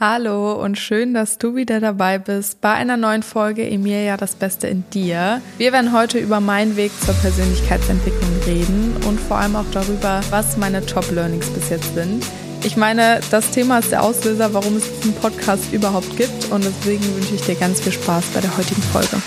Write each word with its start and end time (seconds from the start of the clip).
Hallo 0.00 0.54
und 0.54 0.76
schön, 0.76 1.14
dass 1.14 1.38
du 1.38 1.54
wieder 1.54 1.78
dabei 1.78 2.18
bist 2.18 2.60
bei 2.60 2.72
einer 2.72 2.96
neuen 2.96 3.22
Folge 3.22 3.64
Emilia 3.64 4.16
das 4.16 4.34
Beste 4.34 4.66
in 4.66 4.82
dir. 4.90 5.40
Wir 5.56 5.72
werden 5.72 5.92
heute 5.92 6.18
über 6.18 6.40
meinen 6.40 6.76
Weg 6.76 6.90
zur 7.00 7.14
Persönlichkeitsentwicklung 7.14 8.40
reden 8.44 8.96
und 9.06 9.20
vor 9.20 9.36
allem 9.36 9.54
auch 9.54 9.70
darüber, 9.72 10.20
was 10.30 10.56
meine 10.56 10.84
Top 10.84 11.08
Learnings 11.12 11.48
bis 11.50 11.70
jetzt 11.70 11.94
sind. 11.94 12.26
Ich 12.64 12.76
meine, 12.76 13.20
das 13.30 13.52
Thema 13.52 13.78
ist 13.78 13.92
der 13.92 14.02
Auslöser, 14.02 14.52
warum 14.52 14.78
es 14.78 14.92
diesen 14.98 15.14
Podcast 15.14 15.72
überhaupt 15.72 16.16
gibt 16.16 16.50
und 16.50 16.64
deswegen 16.64 17.04
wünsche 17.14 17.36
ich 17.36 17.42
dir 17.42 17.54
ganz 17.54 17.80
viel 17.80 17.92
Spaß 17.92 18.30
bei 18.34 18.40
der 18.40 18.56
heutigen 18.56 18.82
Folge. 18.82 19.22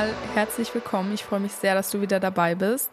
Nochmal 0.00 0.16
herzlich 0.32 0.74
willkommen. 0.74 1.12
Ich 1.12 1.24
freue 1.24 1.40
mich 1.40 1.52
sehr, 1.52 1.74
dass 1.74 1.90
du 1.90 2.00
wieder 2.00 2.20
dabei 2.20 2.54
bist. 2.54 2.88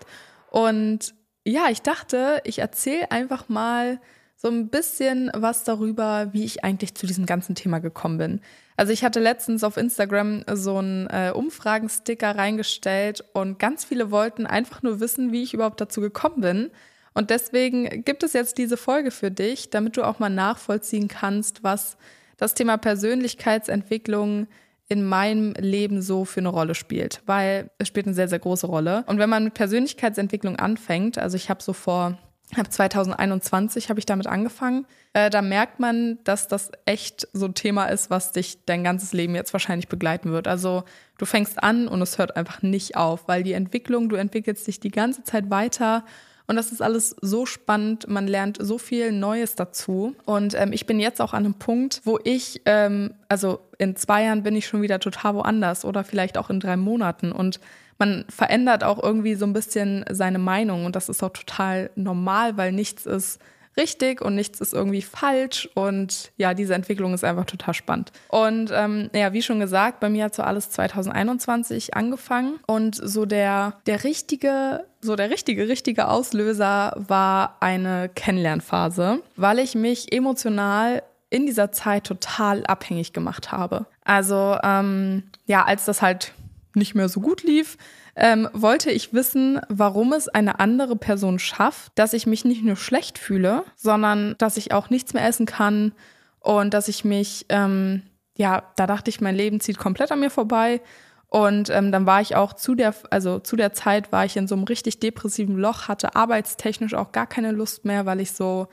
Und 0.52 1.16
ja, 1.46 1.70
ich 1.70 1.82
dachte, 1.82 2.42
ich 2.44 2.60
erzähle 2.60 3.12
einfach 3.12 3.48
mal 3.48 4.02
so 4.36 4.50
ein 4.50 4.68
bisschen 4.68 5.32
was 5.34 5.64
darüber, 5.64 6.34
wie 6.34 6.44
ich 6.44 6.66
eigentlich 6.66 6.96
zu 6.96 7.08
diesem 7.08 7.26
ganzen 7.26 7.56
Thema 7.56 7.80
gekommen 7.80 8.18
bin. 8.18 8.42
Also 8.76 8.92
ich 8.92 9.06
hatte 9.06 9.22
letztens 9.22 9.64
auf 9.64 9.78
Instagram 9.78 10.44
so 10.52 10.80
einen 10.80 11.08
äh, 11.08 11.32
Umfragensticker 11.34 12.36
reingestellt 12.36 13.24
und 13.32 13.58
ganz 13.58 13.86
viele 13.86 14.12
wollten 14.12 14.46
einfach 14.46 14.84
nur 14.84 15.00
wissen, 15.00 15.32
wie 15.32 15.44
ich 15.44 15.54
überhaupt 15.54 15.80
dazu 15.80 16.02
gekommen 16.02 16.42
bin. 16.42 16.72
Und 17.14 17.30
deswegen 17.30 18.04
gibt 18.04 18.24
es 18.24 18.34
jetzt 18.34 18.58
diese 18.58 18.76
Folge 18.76 19.12
für 19.12 19.32
dich, 19.32 19.70
damit 19.70 19.96
du 19.96 20.04
auch 20.04 20.20
mal 20.20 20.28
nachvollziehen 20.28 21.08
kannst, 21.08 21.64
was 21.64 21.96
das 22.36 22.54
Thema 22.54 22.76
Persönlichkeitsentwicklung 22.76 24.48
in 24.90 25.04
meinem 25.04 25.54
Leben 25.54 26.02
so 26.02 26.24
für 26.24 26.40
eine 26.40 26.50
Rolle 26.50 26.76
spielt, 26.76 27.22
weil 27.26 27.70
es 27.78 27.88
spielt 27.88 28.06
eine 28.06 28.16
sehr, 28.16 28.30
sehr 28.30 28.40
große 28.40 28.68
Rolle. 28.68 29.04
Und 29.08 29.20
wenn 29.20 29.30
man 29.30 29.44
mit 29.44 29.54
Persönlichkeitsentwicklung 29.54 30.56
anfängt, 30.56 31.18
also 31.18 31.36
ich 31.36 31.50
habe 31.50 31.62
so 31.62 31.74
vor 31.74 32.18
ab 32.56 32.72
2021 32.72 33.90
habe 33.90 34.00
ich 34.00 34.06
damit 34.06 34.28
angefangen. 34.28 34.86
Äh, 35.12 35.30
da 35.30 35.42
merkt 35.42 35.80
man, 35.80 36.20
dass 36.24 36.48
das 36.48 36.72
echt 36.86 37.28
so 37.34 37.46
ein 37.46 37.54
Thema 37.54 37.88
ist, 37.88 38.10
was 38.10 38.32
dich 38.32 38.64
dein 38.66 38.84
ganzes 38.84 39.12
Leben 39.12 39.36
jetzt 39.36 39.52
wahrscheinlich 39.54 39.90
begleiten 39.90 40.32
wird. 40.32 40.48
Also 40.48 40.84
du 41.18 41.26
fängst 41.26 41.62
an 41.62 41.90
und 41.90 42.02
es 42.02 42.18
hört 42.18 42.38
einfach 42.38 42.62
nicht 42.62 42.96
auf, 42.96 43.28
weil 43.28 43.44
die 43.44 43.54
Entwicklung, 43.54 44.08
du 44.08 44.16
entwickelst 44.16 44.66
dich 44.66 44.80
die 44.80 44.92
ganze 44.92 45.24
Zeit 45.24 45.50
weiter 45.50 46.06
und 46.48 46.56
das 46.56 46.72
ist 46.72 46.82
alles 46.82 47.16
so 47.22 47.46
spannend. 47.46 48.08
Man 48.08 48.26
lernt 48.26 48.58
so 48.62 48.78
viel 48.78 49.12
Neues 49.12 49.56
dazu. 49.56 50.16
Und 50.26 50.54
ähm, 50.56 50.72
ich 50.72 50.86
bin 50.86 51.00
jetzt 51.00 51.22
auch 51.22 51.34
an 51.34 51.44
einem 51.44 51.56
Punkt, 51.56 52.02
wo 52.06 52.20
ich, 52.24 52.62
ähm, 52.66 53.14
also 53.28 53.60
in 53.78 53.98
zwei 53.98 54.24
Jahren 54.24 54.44
bin 54.44 54.56
ich 54.56 54.66
schon 54.66 54.82
wieder 54.82 55.00
total 55.02 55.36
woanders 55.36 55.84
oder 55.84 56.06
vielleicht 56.06 56.38
auch 56.38 56.50
in 56.50 56.62
drei 56.62 56.78
Monaten. 56.78 57.34
Und 57.34 57.60
man 58.00 58.24
verändert 58.30 58.86
auch 58.86 59.04
irgendwie 59.04 59.36
so 59.36 59.46
ein 59.46 59.52
bisschen 59.52 60.06
seine 60.10 60.40
Meinung. 60.40 60.86
Und 60.86 60.96
das 60.96 61.10
ist 61.10 61.22
auch 61.22 61.34
total 61.34 61.90
normal, 61.96 62.56
weil 62.56 62.72
nichts 62.72 63.06
ist 63.06 63.40
richtig 63.78 64.22
und 64.22 64.36
nichts 64.36 64.60
ist 64.60 64.74
irgendwie 64.74 65.02
falsch. 65.02 65.70
Und 65.74 66.32
ja, 66.38 66.54
diese 66.54 66.74
Entwicklung 66.74 67.14
ist 67.14 67.24
einfach 67.24 67.46
total 67.46 67.74
spannend. 67.74 68.12
Und 68.28 68.72
ähm, 68.74 69.10
ja, 69.14 69.34
wie 69.34 69.42
schon 69.42 69.60
gesagt, 69.60 70.00
bei 70.00 70.10
mir 70.10 70.26
hat 70.26 70.36
so 70.36 70.44
alles 70.44 70.70
2021 70.72 71.96
angefangen. 71.96 72.60
Und 72.66 72.96
so 72.96 73.26
der, 73.26 73.80
der 73.86 74.04
richtige, 74.04 74.86
so 75.02 75.16
der 75.16 75.30
richtige, 75.30 75.68
richtige 75.68 76.08
Auslöser 76.08 76.94
war 76.98 77.58
eine 77.60 78.10
Kennenlernphase, 78.14 79.22
weil 79.36 79.60
ich 79.60 79.76
mich 79.76 80.12
emotional 80.12 81.04
in 81.30 81.46
dieser 81.46 81.72
Zeit 81.72 82.06
total 82.06 82.66
abhängig 82.66 83.14
gemacht 83.14 83.52
habe. 83.52 83.86
Also 84.04 84.58
ähm, 84.64 85.24
ja, 85.46 85.66
als 85.66 85.86
das 85.86 86.02
halt 86.02 86.34
nicht 86.74 86.96
mehr 86.96 87.10
so 87.10 87.20
gut 87.20 87.44
lief, 87.44 87.78
ähm, 88.20 88.50
wollte 88.52 88.90
ich 88.90 89.14
wissen, 89.14 89.62
warum 89.70 90.12
es 90.12 90.28
eine 90.28 90.60
andere 90.60 90.96
Person 90.96 91.38
schafft, 91.38 91.92
dass 91.94 92.14
ich 92.14 92.26
mich 92.26 92.46
nicht 92.46 92.64
nur 92.64 92.76
schlecht 92.76 93.20
fühle, 93.20 93.64
sondern 93.76 94.34
dass 94.40 94.58
ich 94.58 94.74
auch 94.74 94.90
nichts 94.90 95.14
mehr 95.14 95.26
essen 95.26 95.46
kann 95.46 95.92
und 96.40 96.74
dass 96.74 96.88
ich 96.88 97.06
mich, 97.06 97.46
ähm, 97.50 98.02
ja, 98.36 98.64
da 98.76 98.88
dachte 98.88 99.10
ich, 99.10 99.22
mein 99.22 99.36
Leben 99.36 99.60
zieht 99.60 99.78
komplett 99.78 100.12
an 100.12 100.20
mir 100.20 100.32
vorbei. 100.32 100.82
Und 101.30 101.70
ähm, 101.70 101.92
dann 101.92 102.06
war 102.08 102.22
ich 102.22 102.36
auch 102.36 102.54
zu 102.54 102.74
der, 102.74 102.96
also 103.12 103.38
zu 103.38 103.56
der 103.56 103.74
Zeit 103.74 104.12
war 104.12 104.26
ich 104.26 104.36
in 104.36 104.48
so 104.48 104.56
einem 104.56 104.64
richtig 104.64 105.00
depressiven 105.00 105.58
Loch, 105.58 105.88
hatte 105.88 106.16
arbeitstechnisch 106.16 106.96
auch 106.96 107.12
gar 107.12 107.28
keine 107.28 107.52
Lust 107.52 107.86
mehr, 107.86 108.08
weil 108.08 108.20
ich 108.20 108.32
so, 108.32 108.68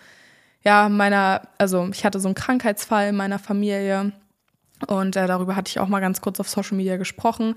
ja, 0.62 0.88
meiner, 0.88 1.42
also 1.58 1.88
ich 1.92 2.06
hatte 2.06 2.20
so 2.20 2.28
einen 2.28 2.34
Krankheitsfall 2.34 3.08
in 3.08 3.16
meiner 3.16 3.38
Familie 3.38 4.12
und 4.86 5.16
äh, 5.16 5.26
darüber 5.26 5.54
hatte 5.56 5.68
ich 5.68 5.80
auch 5.80 5.88
mal 5.88 6.00
ganz 6.00 6.22
kurz 6.22 6.40
auf 6.40 6.48
Social 6.48 6.76
Media 6.76 6.96
gesprochen. 6.96 7.56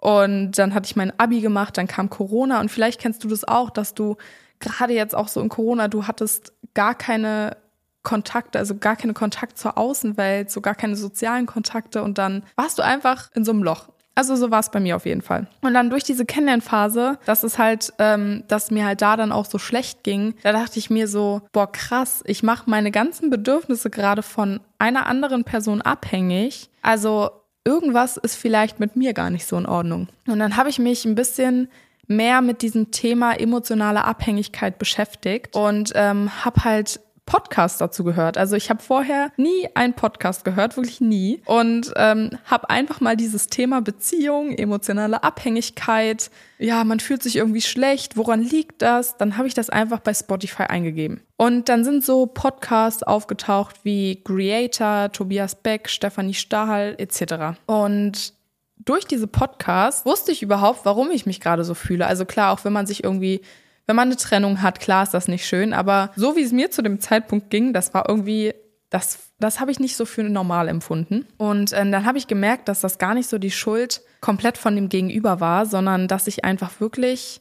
Und 0.00 0.52
dann 0.52 0.74
hatte 0.74 0.86
ich 0.86 0.96
mein 0.96 1.18
Abi 1.18 1.40
gemacht, 1.40 1.76
dann 1.76 1.88
kam 1.88 2.08
Corona 2.08 2.60
und 2.60 2.70
vielleicht 2.70 3.00
kennst 3.00 3.24
du 3.24 3.28
das 3.28 3.46
auch, 3.46 3.70
dass 3.70 3.94
du 3.94 4.16
gerade 4.60 4.92
jetzt 4.92 5.14
auch 5.14 5.28
so 5.28 5.40
in 5.40 5.48
Corona, 5.48 5.88
du 5.88 6.06
hattest 6.06 6.52
gar 6.74 6.94
keine 6.94 7.56
Kontakte, 8.04 8.58
also 8.58 8.76
gar 8.76 8.96
keine 8.96 9.12
Kontakt 9.12 9.58
zur 9.58 9.76
Außenwelt, 9.76 10.50
so 10.50 10.60
gar 10.60 10.74
keine 10.74 10.96
sozialen 10.96 11.46
Kontakte 11.46 12.02
und 12.02 12.16
dann 12.18 12.44
warst 12.56 12.78
du 12.78 12.82
einfach 12.82 13.30
in 13.34 13.44
so 13.44 13.52
einem 13.52 13.62
Loch. 13.62 13.88
Also 14.14 14.34
so 14.34 14.50
war 14.50 14.58
es 14.58 14.70
bei 14.70 14.80
mir 14.80 14.96
auf 14.96 15.06
jeden 15.06 15.22
Fall. 15.22 15.46
Und 15.60 15.74
dann 15.74 15.90
durch 15.90 16.02
diese 16.02 16.26
Kennenlernphase, 16.26 17.18
dass 17.24 17.44
es 17.44 17.56
halt, 17.56 17.92
ähm, 18.00 18.42
dass 18.48 18.72
mir 18.72 18.84
halt 18.84 19.00
da 19.00 19.16
dann 19.16 19.30
auch 19.30 19.44
so 19.44 19.58
schlecht 19.58 20.02
ging, 20.02 20.34
da 20.42 20.50
dachte 20.50 20.80
ich 20.80 20.90
mir 20.90 21.06
so, 21.06 21.42
boah 21.52 21.70
krass, 21.70 22.24
ich 22.26 22.42
mache 22.42 22.68
meine 22.68 22.90
ganzen 22.90 23.30
Bedürfnisse 23.30 23.90
gerade 23.90 24.22
von 24.22 24.58
einer 24.78 25.06
anderen 25.06 25.44
Person 25.44 25.82
abhängig. 25.82 26.68
Also 26.82 27.30
irgendwas 27.68 28.16
ist 28.16 28.36
vielleicht 28.36 28.80
mit 28.80 28.96
mir 28.96 29.12
gar 29.12 29.28
nicht 29.28 29.46
so 29.46 29.58
in 29.58 29.66
Ordnung. 29.66 30.08
Und 30.26 30.38
dann 30.38 30.56
habe 30.56 30.70
ich 30.70 30.78
mich 30.78 31.04
ein 31.04 31.14
bisschen 31.14 31.68
mehr 32.06 32.40
mit 32.40 32.62
diesem 32.62 32.90
Thema 32.90 33.34
emotionale 33.38 34.04
Abhängigkeit 34.04 34.78
beschäftigt 34.78 35.54
und 35.54 35.92
ähm, 35.94 36.44
habe 36.44 36.64
halt 36.64 37.00
Podcast 37.28 37.82
dazu 37.82 38.04
gehört. 38.04 38.38
Also 38.38 38.56
ich 38.56 38.70
habe 38.70 38.82
vorher 38.82 39.30
nie 39.36 39.68
einen 39.74 39.92
Podcast 39.92 40.46
gehört, 40.46 40.76
wirklich 40.78 41.02
nie. 41.02 41.42
Und 41.44 41.92
ähm, 41.96 42.30
habe 42.46 42.70
einfach 42.70 43.00
mal 43.02 43.18
dieses 43.18 43.48
Thema 43.48 43.82
Beziehung, 43.82 44.52
emotionale 44.52 45.22
Abhängigkeit, 45.22 46.30
ja, 46.58 46.82
man 46.84 47.00
fühlt 47.00 47.22
sich 47.22 47.36
irgendwie 47.36 47.60
schlecht, 47.60 48.16
woran 48.16 48.42
liegt 48.42 48.80
das? 48.80 49.18
Dann 49.18 49.36
habe 49.36 49.46
ich 49.46 49.52
das 49.52 49.68
einfach 49.68 50.00
bei 50.00 50.14
Spotify 50.14 50.64
eingegeben. 50.64 51.20
Und 51.36 51.68
dann 51.68 51.84
sind 51.84 52.02
so 52.02 52.26
Podcasts 52.26 53.02
aufgetaucht 53.02 53.76
wie 53.84 54.22
Creator, 54.24 55.12
Tobias 55.12 55.54
Beck, 55.54 55.90
Stefanie 55.90 56.34
Stahl 56.34 56.94
etc. 56.96 57.58
Und 57.66 58.32
durch 58.78 59.04
diese 59.04 59.26
Podcasts 59.26 60.06
wusste 60.06 60.32
ich 60.32 60.42
überhaupt, 60.42 60.84
warum 60.84 61.10
ich 61.10 61.26
mich 61.26 61.40
gerade 61.40 61.62
so 61.62 61.74
fühle. 61.74 62.06
Also 62.06 62.24
klar, 62.24 62.52
auch 62.52 62.64
wenn 62.64 62.72
man 62.72 62.86
sich 62.86 63.04
irgendwie 63.04 63.42
wenn 63.88 63.96
man 63.96 64.08
eine 64.08 64.16
Trennung 64.16 64.60
hat, 64.60 64.80
klar 64.80 65.02
ist 65.02 65.14
das 65.14 65.28
nicht 65.28 65.46
schön, 65.46 65.72
aber 65.72 66.10
so 66.14 66.36
wie 66.36 66.42
es 66.42 66.52
mir 66.52 66.70
zu 66.70 66.82
dem 66.82 67.00
Zeitpunkt 67.00 67.48
ging, 67.48 67.72
das 67.72 67.94
war 67.94 68.06
irgendwie, 68.06 68.52
das, 68.90 69.18
das 69.40 69.60
habe 69.60 69.70
ich 69.70 69.80
nicht 69.80 69.96
so 69.96 70.04
für 70.04 70.22
normal 70.22 70.68
empfunden. 70.68 71.26
Und 71.38 71.72
äh, 71.72 71.90
dann 71.90 72.04
habe 72.04 72.18
ich 72.18 72.26
gemerkt, 72.26 72.68
dass 72.68 72.80
das 72.80 72.98
gar 72.98 73.14
nicht 73.14 73.30
so 73.30 73.38
die 73.38 73.50
Schuld 73.50 74.02
komplett 74.20 74.58
von 74.58 74.76
dem 74.76 74.90
Gegenüber 74.90 75.40
war, 75.40 75.64
sondern 75.64 76.06
dass 76.06 76.26
ich 76.26 76.44
einfach 76.44 76.80
wirklich, 76.80 77.40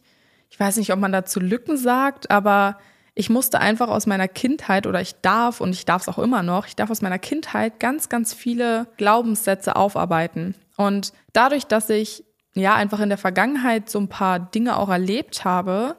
ich 0.49 0.57
weiß 0.57 0.77
nicht, 0.77 0.93
ob 0.93 0.99
man 0.99 1.11
dazu 1.11 1.41
Lücken 1.41 1.75
sagt, 1.75 2.31
aber 2.31 2.79
ich 3.13 3.29
musste 3.29 3.59
einfach 3.59 3.89
aus 3.89 4.05
meiner 4.05 4.29
Kindheit 4.29 4.87
oder 4.87 5.01
ich 5.01 5.15
darf 5.15 5.59
und 5.59 5.71
ich 5.71 5.83
darf 5.83 6.03
es 6.03 6.07
auch 6.07 6.17
immer 6.17 6.43
noch, 6.43 6.65
ich 6.65 6.77
darf 6.77 6.89
aus 6.89 7.01
meiner 7.01 7.19
Kindheit 7.19 7.81
ganz, 7.81 8.07
ganz 8.07 8.33
viele 8.33 8.87
Glaubenssätze 8.95 9.75
aufarbeiten. 9.75 10.55
Und 10.77 11.11
dadurch, 11.33 11.65
dass 11.65 11.89
ich 11.89 12.23
ja 12.53 12.75
einfach 12.75 13.01
in 13.01 13.09
der 13.09 13.17
Vergangenheit 13.17 13.89
so 13.89 13.99
ein 13.99 14.07
paar 14.07 14.39
Dinge 14.39 14.77
auch 14.77 14.87
erlebt 14.87 15.43
habe, 15.43 15.97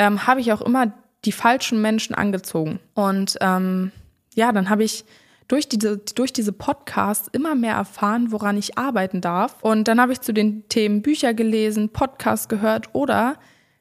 ähm, 0.00 0.26
habe 0.26 0.40
ich 0.40 0.50
auch 0.50 0.62
immer 0.62 0.94
die 1.26 1.32
falschen 1.32 1.82
Menschen 1.82 2.14
angezogen. 2.14 2.80
Und 2.94 3.36
ähm, 3.42 3.92
ja, 4.34 4.50
dann 4.50 4.70
habe 4.70 4.82
ich 4.82 5.04
durch 5.46 5.68
diese, 5.68 5.98
durch 5.98 6.32
diese 6.32 6.52
Podcasts 6.52 7.28
immer 7.32 7.54
mehr 7.54 7.74
erfahren, 7.74 8.32
woran 8.32 8.56
ich 8.56 8.78
arbeiten 8.78 9.20
darf. 9.20 9.56
Und 9.60 9.88
dann 9.88 10.00
habe 10.00 10.12
ich 10.12 10.22
zu 10.22 10.32
den 10.32 10.66
Themen 10.70 11.02
Bücher 11.02 11.34
gelesen, 11.34 11.90
Podcasts 11.90 12.48
gehört 12.48 12.94
oder 12.94 13.36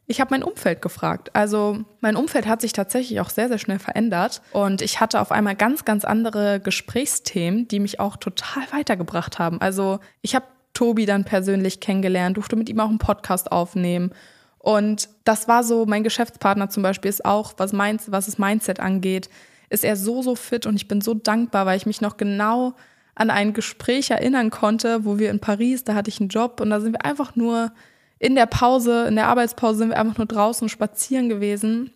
ich 0.08 0.20
habe 0.20 0.32
mein 0.32 0.44
Umfeld 0.44 0.82
gefragt. 0.82 1.34
Also 1.36 1.86
mein 2.02 2.18
Umfeld 2.18 2.48
hat 2.48 2.60
sich 2.60 2.74
tatsächlich 2.74 3.22
auch 3.22 3.30
sehr, 3.30 3.48
sehr 3.48 3.60
schnell 3.60 3.80
verändert. 3.80 4.42
Und 4.52 4.82
ich 4.82 5.00
hatte 5.00 5.22
auf 5.22 5.32
einmal 5.32 5.56
ganz, 5.56 5.86
ganz 5.86 6.04
andere 6.04 6.60
Gesprächsthemen, 6.60 7.70
die 7.70 7.80
mich 7.80 8.02
auch 8.02 8.18
total 8.18 8.64
weitergebracht 8.72 9.40
haben. 9.40 9.62
Also 9.62 10.00
ich 10.22 10.36
habe 10.36 10.48
Tobi 10.74 11.06
dann 11.06 11.24
persönlich 11.24 11.80
kennengelernt, 11.80 12.36
durfte 12.36 12.58
mit 12.58 12.68
ihm 12.68 12.82
auch 12.82 12.90
einen 12.90 12.98
Podcast 12.98 13.54
aufnehmen 13.54 14.12
und 14.60 15.10
das 15.24 15.48
war 15.48 15.64
so, 15.64 15.86
mein 15.86 16.04
Geschäftspartner 16.04 16.70
zum 16.70 16.84
Beispiel 16.84 17.10
ist 17.10 17.26
auch, 17.26 17.54
was, 17.58 17.74
meins, 17.74 18.12
was 18.12 18.26
das 18.26 18.38
Mindset 18.38 18.80
angeht, 18.80 19.30
ist 19.70 19.86
er 19.86 19.96
so, 19.96 20.22
so 20.22 20.36
fit 20.36 20.66
und 20.66 20.76
ich 20.76 20.88
bin 20.88 21.02
so 21.02 21.14
dankbar, 21.14 21.66
weil 21.66 21.78
ich 21.78 21.86
mich 21.86 22.02
noch 22.02 22.18
genau 22.18 22.74
an 23.16 23.30
ein 23.30 23.54
Gespräch 23.54 24.12
erinnern 24.12 24.50
konnte, 24.50 25.06
wo 25.06 25.18
wir 25.18 25.30
in 25.30 25.40
Paris, 25.40 25.84
da 25.84 25.96
hatte 25.96 26.10
ich 26.10 26.20
einen 26.20 26.30
Job 26.30 26.60
und 26.62 26.70
da 26.70 26.80
sind 26.80 26.94
wir 26.94 27.06
einfach 27.06 27.36
nur 27.36 27.72
in 28.18 28.36
der 28.36 28.46
Pause, 28.46 29.08
in 29.08 29.16
der 29.16 29.28
Arbeitspause 29.28 29.80
sind 29.80 29.90
wir 29.90 29.98
einfach 29.98 30.18
nur 30.18 30.28
draußen 30.28 30.68
spazieren 30.68 31.30
gewesen. 31.30 31.92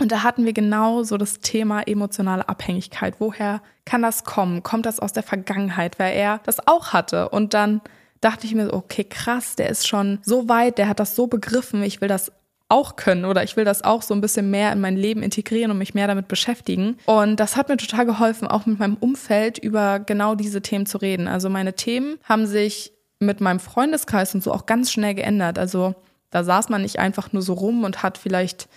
Und 0.00 0.10
da 0.10 0.22
hatten 0.22 0.44
wir 0.44 0.52
genau 0.52 1.04
so 1.04 1.16
das 1.16 1.38
Thema 1.38 1.82
emotionale 1.82 2.48
Abhängigkeit. 2.48 3.14
Woher 3.20 3.62
kann 3.84 4.02
das 4.02 4.24
kommen? 4.24 4.62
Kommt 4.62 4.86
das 4.86 4.98
aus 4.98 5.12
der 5.12 5.22
Vergangenheit, 5.22 5.98
weil 5.98 6.16
er 6.16 6.40
das 6.44 6.66
auch 6.66 6.92
hatte? 6.92 7.28
Und 7.28 7.54
dann 7.54 7.80
dachte 8.24 8.46
ich 8.46 8.54
mir, 8.54 8.72
okay, 8.72 9.04
krass, 9.04 9.56
der 9.56 9.68
ist 9.68 9.86
schon 9.86 10.18
so 10.22 10.48
weit, 10.48 10.78
der 10.78 10.88
hat 10.88 11.00
das 11.00 11.14
so 11.14 11.26
begriffen, 11.26 11.82
ich 11.82 12.00
will 12.00 12.08
das 12.08 12.32
auch 12.68 12.96
können 12.96 13.26
oder 13.26 13.44
ich 13.44 13.56
will 13.56 13.64
das 13.64 13.84
auch 13.84 14.02
so 14.02 14.14
ein 14.14 14.22
bisschen 14.22 14.50
mehr 14.50 14.72
in 14.72 14.80
mein 14.80 14.96
Leben 14.96 15.22
integrieren 15.22 15.70
und 15.70 15.78
mich 15.78 15.94
mehr 15.94 16.06
damit 16.06 16.28
beschäftigen. 16.28 16.96
Und 17.04 17.38
das 17.38 17.56
hat 17.56 17.68
mir 17.68 17.76
total 17.76 18.06
geholfen, 18.06 18.48
auch 18.48 18.64
mit 18.64 18.78
meinem 18.78 18.96
Umfeld 18.98 19.58
über 19.58 20.00
genau 20.00 20.34
diese 20.34 20.62
Themen 20.62 20.86
zu 20.86 20.98
reden. 20.98 21.28
Also 21.28 21.50
meine 21.50 21.74
Themen 21.74 22.18
haben 22.24 22.46
sich 22.46 22.92
mit 23.20 23.40
meinem 23.40 23.60
Freundeskreis 23.60 24.34
und 24.34 24.42
so 24.42 24.52
auch 24.52 24.66
ganz 24.66 24.90
schnell 24.90 25.14
geändert. 25.14 25.58
Also 25.58 25.94
da 26.30 26.42
saß 26.42 26.70
man 26.70 26.82
nicht 26.82 26.98
einfach 26.98 27.32
nur 27.32 27.42
so 27.42 27.52
rum 27.52 27.84
und 27.84 28.02
hat 28.02 28.18
vielleicht 28.18 28.68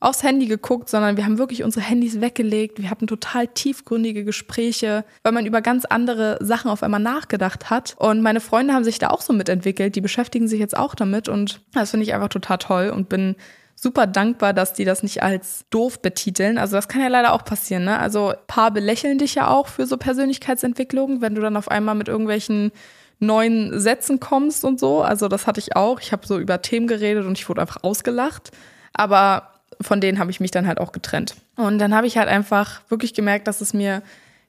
aufs 0.00 0.22
Handy 0.22 0.46
geguckt, 0.46 0.88
sondern 0.88 1.16
wir 1.16 1.24
haben 1.24 1.38
wirklich 1.38 1.64
unsere 1.64 1.84
Handys 1.84 2.20
weggelegt. 2.20 2.80
Wir 2.80 2.90
hatten 2.90 3.06
total 3.06 3.46
tiefgründige 3.48 4.24
Gespräche, 4.24 5.04
weil 5.22 5.32
man 5.32 5.46
über 5.46 5.62
ganz 5.62 5.84
andere 5.84 6.38
Sachen 6.40 6.70
auf 6.70 6.82
einmal 6.82 7.00
nachgedacht 7.00 7.70
hat. 7.70 7.96
Und 7.98 8.22
meine 8.22 8.40
Freunde 8.40 8.74
haben 8.74 8.84
sich 8.84 8.98
da 8.98 9.08
auch 9.08 9.22
so 9.22 9.32
mitentwickelt. 9.32 9.96
Die 9.96 10.00
beschäftigen 10.00 10.48
sich 10.48 10.60
jetzt 10.60 10.76
auch 10.76 10.94
damit 10.94 11.28
und 11.28 11.60
das 11.72 11.90
finde 11.90 12.04
ich 12.04 12.14
einfach 12.14 12.28
total 12.28 12.58
toll 12.58 12.90
und 12.90 13.08
bin 13.08 13.36
super 13.74 14.06
dankbar, 14.06 14.52
dass 14.54 14.72
die 14.72 14.84
das 14.84 15.02
nicht 15.02 15.22
als 15.22 15.66
doof 15.70 16.00
betiteln. 16.00 16.58
Also 16.58 16.76
das 16.76 16.88
kann 16.88 17.02
ja 17.02 17.08
leider 17.08 17.32
auch 17.32 17.44
passieren. 17.44 17.84
Ne? 17.84 17.98
Also 17.98 18.32
paar 18.46 18.70
belächeln 18.70 19.18
dich 19.18 19.34
ja 19.34 19.48
auch 19.48 19.68
für 19.68 19.86
so 19.86 19.98
Persönlichkeitsentwicklung, 19.98 21.20
wenn 21.20 21.34
du 21.34 21.42
dann 21.42 21.56
auf 21.56 21.70
einmal 21.70 21.94
mit 21.94 22.08
irgendwelchen 22.08 22.72
neuen 23.18 23.78
Sätzen 23.78 24.18
kommst 24.18 24.64
und 24.64 24.80
so. 24.80 25.02
Also 25.02 25.28
das 25.28 25.46
hatte 25.46 25.60
ich 25.60 25.76
auch. 25.76 26.00
Ich 26.00 26.12
habe 26.12 26.26
so 26.26 26.38
über 26.38 26.62
Themen 26.62 26.86
geredet 26.86 27.26
und 27.26 27.38
ich 27.38 27.48
wurde 27.48 27.60
einfach 27.60 27.82
ausgelacht. 27.82 28.50
Aber 28.94 29.52
von 29.80 30.00
denen 30.00 30.18
habe 30.18 30.30
ich 30.30 30.40
mich 30.40 30.50
dann 30.50 30.66
halt 30.66 30.78
auch 30.78 30.92
getrennt. 30.92 31.36
Und 31.56 31.78
dann 31.78 31.94
habe 31.94 32.06
ich 32.06 32.16
halt 32.18 32.28
einfach 32.28 32.82
wirklich 32.88 33.14
gemerkt, 33.14 33.46
dass 33.48 33.60
es 33.60 33.74
mir 33.74 34.02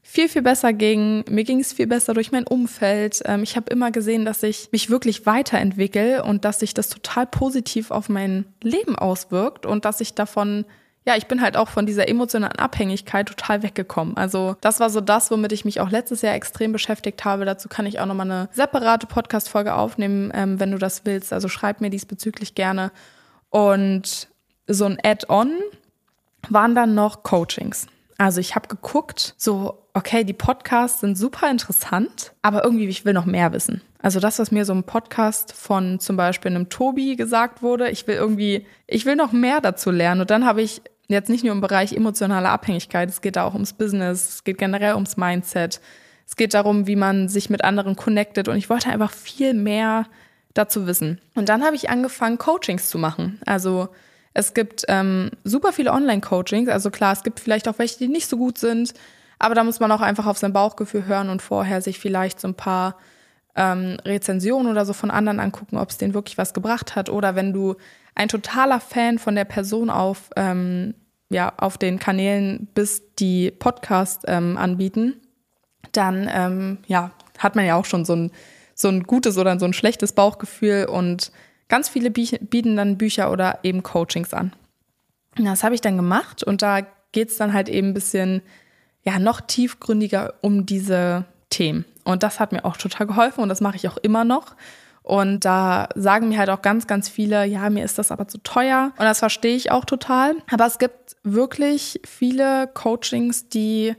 viel, 0.03 0.29
viel 0.29 0.41
besser 0.41 0.71
ging. 0.71 1.25
Mir 1.29 1.43
ging 1.43 1.59
es 1.59 1.73
viel 1.73 1.87
besser 1.87 2.13
durch 2.13 2.31
mein 2.31 2.47
Umfeld. 2.47 3.21
Ähm, 3.25 3.43
ich 3.43 3.57
habe 3.57 3.69
immer 3.69 3.91
gesehen, 3.91 4.23
dass 4.23 4.41
ich 4.41 4.69
mich 4.71 4.89
wirklich 4.89 5.25
weiterentwickle 5.25 6.23
und 6.23 6.45
dass 6.45 6.59
sich 6.59 6.73
das 6.73 6.87
total 6.89 7.27
positiv 7.27 7.91
auf 7.91 8.07
mein 8.07 8.45
Leben 8.63 8.95
auswirkt 8.97 9.65
und 9.65 9.83
dass 9.83 9.99
ich 9.99 10.13
davon 10.13 10.65
ja, 11.07 11.15
ich 11.15 11.27
bin 11.27 11.41
halt 11.41 11.55
auch 11.55 11.69
von 11.69 11.85
dieser 11.85 12.09
emotionalen 12.09 12.59
Abhängigkeit 12.59 13.29
total 13.29 13.63
weggekommen. 13.63 14.17
Also 14.17 14.57
das 14.59 14.81
war 14.81 14.89
so 14.89 14.99
das, 14.99 15.31
womit 15.31 15.53
ich 15.53 15.63
mich 15.63 15.79
auch 15.79 15.89
letztes 15.89 16.21
Jahr 16.21 16.35
extrem 16.35 16.73
beschäftigt 16.73 17.23
habe. 17.23 17.45
Dazu 17.45 17.69
kann 17.69 17.85
ich 17.85 18.01
auch 18.01 18.05
nochmal 18.05 18.29
eine 18.29 18.49
separate 18.51 19.07
Podcast-Folge 19.07 19.73
aufnehmen, 19.73 20.33
ähm, 20.35 20.59
wenn 20.59 20.71
du 20.71 20.77
das 20.77 21.05
willst. 21.05 21.31
Also 21.31 21.47
schreib 21.47 21.79
mir 21.79 21.89
diesbezüglich 21.89 22.55
gerne. 22.55 22.91
Und 23.49 24.27
so 24.67 24.85
ein 24.85 24.97
Add-on 25.03 25.51
waren 26.49 26.75
dann 26.75 26.95
noch 26.95 27.23
Coachings. 27.23 27.87
Also 28.17 28.39
ich 28.39 28.55
habe 28.55 28.67
geguckt, 28.67 29.35
so, 29.37 29.83
okay, 29.93 30.23
die 30.23 30.33
Podcasts 30.33 31.01
sind 31.01 31.17
super 31.17 31.49
interessant, 31.51 32.33
aber 32.41 32.63
irgendwie, 32.63 32.87
ich 32.87 33.05
will 33.05 33.13
noch 33.13 33.25
mehr 33.25 33.53
wissen. 33.53 33.81
Also 34.01 34.19
das, 34.19 34.39
was 34.39 34.51
mir 34.51 34.65
so 34.65 34.73
im 34.73 34.83
Podcast 34.83 35.53
von 35.53 35.99
zum 35.99 36.17
Beispiel 36.17 36.51
einem 36.51 36.69
Tobi 36.69 37.15
gesagt 37.15 37.61
wurde, 37.61 37.89
ich 37.89 38.07
will 38.07 38.15
irgendwie, 38.15 38.65
ich 38.87 39.05
will 39.05 39.15
noch 39.15 39.31
mehr 39.31 39.61
dazu 39.61 39.91
lernen. 39.91 40.21
Und 40.21 40.31
dann 40.31 40.45
habe 40.45 40.61
ich 40.61 40.81
jetzt 41.07 41.29
nicht 41.29 41.43
nur 41.43 41.53
im 41.53 41.61
Bereich 41.61 41.93
emotionale 41.93 42.49
Abhängigkeit, 42.49 43.09
es 43.09 43.21
geht 43.21 43.35
da 43.35 43.43
auch 43.43 43.53
ums 43.53 43.73
Business, 43.73 44.29
es 44.29 44.43
geht 44.43 44.57
generell 44.57 44.95
ums 44.95 45.17
Mindset, 45.17 45.79
es 46.25 46.35
geht 46.35 46.53
darum, 46.53 46.87
wie 46.87 46.95
man 46.95 47.29
sich 47.29 47.49
mit 47.49 47.63
anderen 47.63 47.95
connectet. 47.95 48.47
Und 48.47 48.57
ich 48.57 48.69
wollte 48.69 48.89
einfach 48.89 49.11
viel 49.11 49.53
mehr 49.53 50.05
dazu 50.53 50.87
wissen. 50.87 51.21
Und 51.35 51.49
dann 51.49 51.63
habe 51.63 51.75
ich 51.75 51.89
angefangen, 51.89 52.37
Coachings 52.37 52.89
zu 52.89 52.97
machen. 52.97 53.39
Also 53.45 53.89
es 54.37 54.53
gibt 54.53 54.85
ähm, 54.87 55.31
super 55.43 55.73
viele 55.73 55.91
Online-Coachings. 55.91 56.69
Also 56.69 56.91
klar, 56.91 57.11
es 57.11 57.23
gibt 57.23 57.39
vielleicht 57.39 57.67
auch 57.67 57.79
welche, 57.79 57.97
die 57.97 58.07
nicht 58.07 58.29
so 58.29 58.37
gut 58.37 58.59
sind. 58.59 58.93
Aber 59.39 59.55
da 59.55 59.63
muss 59.63 59.79
man 59.79 59.91
auch 59.91 60.01
einfach 60.01 60.27
auf 60.27 60.37
sein 60.37 60.53
Bauchgefühl 60.53 61.07
hören 61.07 61.29
und 61.29 61.41
vorher 61.41 61.81
sich 61.81 61.97
vielleicht 61.97 62.39
so 62.39 62.47
ein 62.47 62.53
paar 62.53 62.97
ähm, 63.55 63.97
Rezensionen 64.05 64.71
oder 64.71 64.85
so 64.85 64.93
von 64.93 65.09
anderen 65.09 65.39
angucken, 65.39 65.77
ob 65.77 65.89
es 65.89 65.97
denen 65.97 66.13
wirklich 66.13 66.37
was 66.37 66.53
gebracht 66.53 66.95
hat. 66.95 67.09
Oder 67.09 67.33
wenn 67.33 67.51
du 67.51 67.77
ein 68.13 68.27
totaler 68.27 68.79
Fan 68.79 69.17
von 69.17 69.33
der 69.33 69.45
Person 69.45 69.89
auf, 69.89 70.29
ähm, 70.35 70.93
ja, 71.29 71.51
auf 71.57 71.79
den 71.79 71.97
Kanälen 71.97 72.67
bist, 72.75 73.17
die 73.17 73.49
Podcast 73.49 74.21
ähm, 74.27 74.55
anbieten, 74.55 75.19
dann 75.93 76.29
ähm, 76.31 76.77
ja, 76.85 77.09
hat 77.39 77.55
man 77.55 77.65
ja 77.65 77.73
auch 77.73 77.85
schon 77.85 78.05
so 78.05 78.15
ein, 78.15 78.31
so 78.75 78.87
ein 78.87 79.01
gutes 79.01 79.39
oder 79.39 79.57
so 79.57 79.65
ein 79.65 79.73
schlechtes 79.73 80.13
Bauchgefühl 80.13 80.85
und 80.85 81.31
Ganz 81.69 81.89
viele 81.89 82.11
bieten 82.11 82.77
dann 82.77 82.97
Bücher 82.97 83.31
oder 83.31 83.59
eben 83.63 83.83
Coachings 83.83 84.33
an. 84.33 84.53
Das 85.35 85.63
habe 85.63 85.75
ich 85.75 85.81
dann 85.81 85.97
gemacht 85.97 86.43
und 86.43 86.61
da 86.61 86.81
geht 87.11 87.29
es 87.29 87.37
dann 87.37 87.53
halt 87.53 87.69
eben 87.69 87.89
ein 87.89 87.93
bisschen, 87.93 88.41
ja, 89.03 89.19
noch 89.19 89.41
tiefgründiger 89.41 90.35
um 90.41 90.65
diese 90.65 91.25
Themen. 91.49 91.85
Und 92.03 92.23
das 92.23 92.39
hat 92.39 92.51
mir 92.51 92.65
auch 92.65 92.77
total 92.77 93.07
geholfen 93.07 93.41
und 93.41 93.49
das 93.49 93.61
mache 93.61 93.75
ich 93.75 93.87
auch 93.87 93.97
immer 93.97 94.23
noch. 94.23 94.55
Und 95.03 95.45
da 95.45 95.87
sagen 95.95 96.29
mir 96.29 96.37
halt 96.37 96.49
auch 96.49 96.61
ganz, 96.61 96.85
ganz 96.85 97.07
viele, 97.07 97.45
ja, 97.45 97.69
mir 97.69 97.85
ist 97.85 97.97
das 97.97 98.11
aber 98.11 98.27
zu 98.27 98.39
teuer. 98.39 98.91
Und 98.97 99.05
das 99.05 99.19
verstehe 99.19 99.55
ich 99.55 99.71
auch 99.71 99.85
total. 99.85 100.35
Aber 100.51 100.65
es 100.65 100.79
gibt 100.79 101.15
wirklich 101.23 102.01
viele 102.05 102.67
Coachings, 102.67 103.47
die 103.47 103.95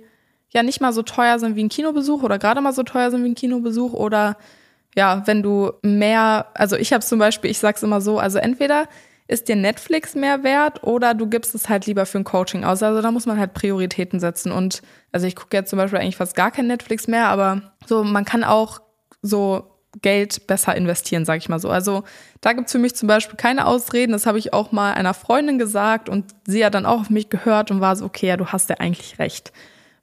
ja 0.50 0.62
nicht 0.62 0.80
mal 0.80 0.92
so 0.92 1.02
teuer 1.02 1.38
sind 1.38 1.56
wie 1.56 1.64
ein 1.64 1.70
Kinobesuch 1.70 2.22
oder 2.22 2.38
gerade 2.38 2.60
mal 2.60 2.72
so 2.74 2.82
teuer 2.82 3.10
sind 3.10 3.24
wie 3.24 3.30
ein 3.30 3.34
Kinobesuch 3.34 3.94
oder 3.94 4.36
ja, 4.98 5.22
wenn 5.26 5.44
du 5.44 5.70
mehr, 5.82 6.46
also 6.54 6.74
ich 6.74 6.92
habe 6.92 7.04
zum 7.04 7.20
Beispiel, 7.20 7.52
ich 7.52 7.60
sag's 7.60 7.84
immer 7.84 8.00
so, 8.00 8.18
also 8.18 8.38
entweder 8.38 8.88
ist 9.28 9.46
dir 9.46 9.54
Netflix 9.54 10.16
mehr 10.16 10.42
wert 10.42 10.82
oder 10.82 11.14
du 11.14 11.28
gibst 11.28 11.54
es 11.54 11.68
halt 11.68 11.86
lieber 11.86 12.04
für 12.04 12.18
ein 12.18 12.24
Coaching 12.24 12.64
aus. 12.64 12.82
Also 12.82 13.00
da 13.00 13.12
muss 13.12 13.24
man 13.24 13.38
halt 13.38 13.54
Prioritäten 13.54 14.18
setzen. 14.18 14.50
Und 14.50 14.82
also 15.12 15.28
ich 15.28 15.36
gucke 15.36 15.56
jetzt 15.56 15.70
zum 15.70 15.76
Beispiel 15.76 16.00
eigentlich 16.00 16.16
fast 16.16 16.34
gar 16.34 16.50
kein 16.50 16.66
Netflix 16.66 17.06
mehr, 17.06 17.28
aber 17.28 17.62
so, 17.86 18.02
man 18.02 18.24
kann 18.24 18.42
auch 18.42 18.80
so 19.22 19.70
Geld 20.02 20.48
besser 20.48 20.74
investieren, 20.74 21.24
sag 21.24 21.36
ich 21.38 21.48
mal 21.48 21.60
so. 21.60 21.70
Also 21.70 22.02
da 22.40 22.52
gibt's 22.52 22.72
für 22.72 22.80
mich 22.80 22.96
zum 22.96 23.06
Beispiel 23.06 23.36
keine 23.36 23.68
Ausreden. 23.68 24.10
Das 24.10 24.26
habe 24.26 24.40
ich 24.40 24.52
auch 24.52 24.72
mal 24.72 24.94
einer 24.94 25.14
Freundin 25.14 25.60
gesagt 25.60 26.08
und 26.08 26.24
sie 26.44 26.64
hat 26.64 26.74
dann 26.74 26.86
auch 26.86 27.02
auf 27.02 27.10
mich 27.10 27.28
gehört 27.28 27.70
und 27.70 27.80
war 27.80 27.94
so, 27.94 28.04
okay, 28.04 28.26
ja, 28.26 28.36
du 28.36 28.46
hast 28.46 28.68
ja 28.68 28.78
eigentlich 28.78 29.20
recht. 29.20 29.52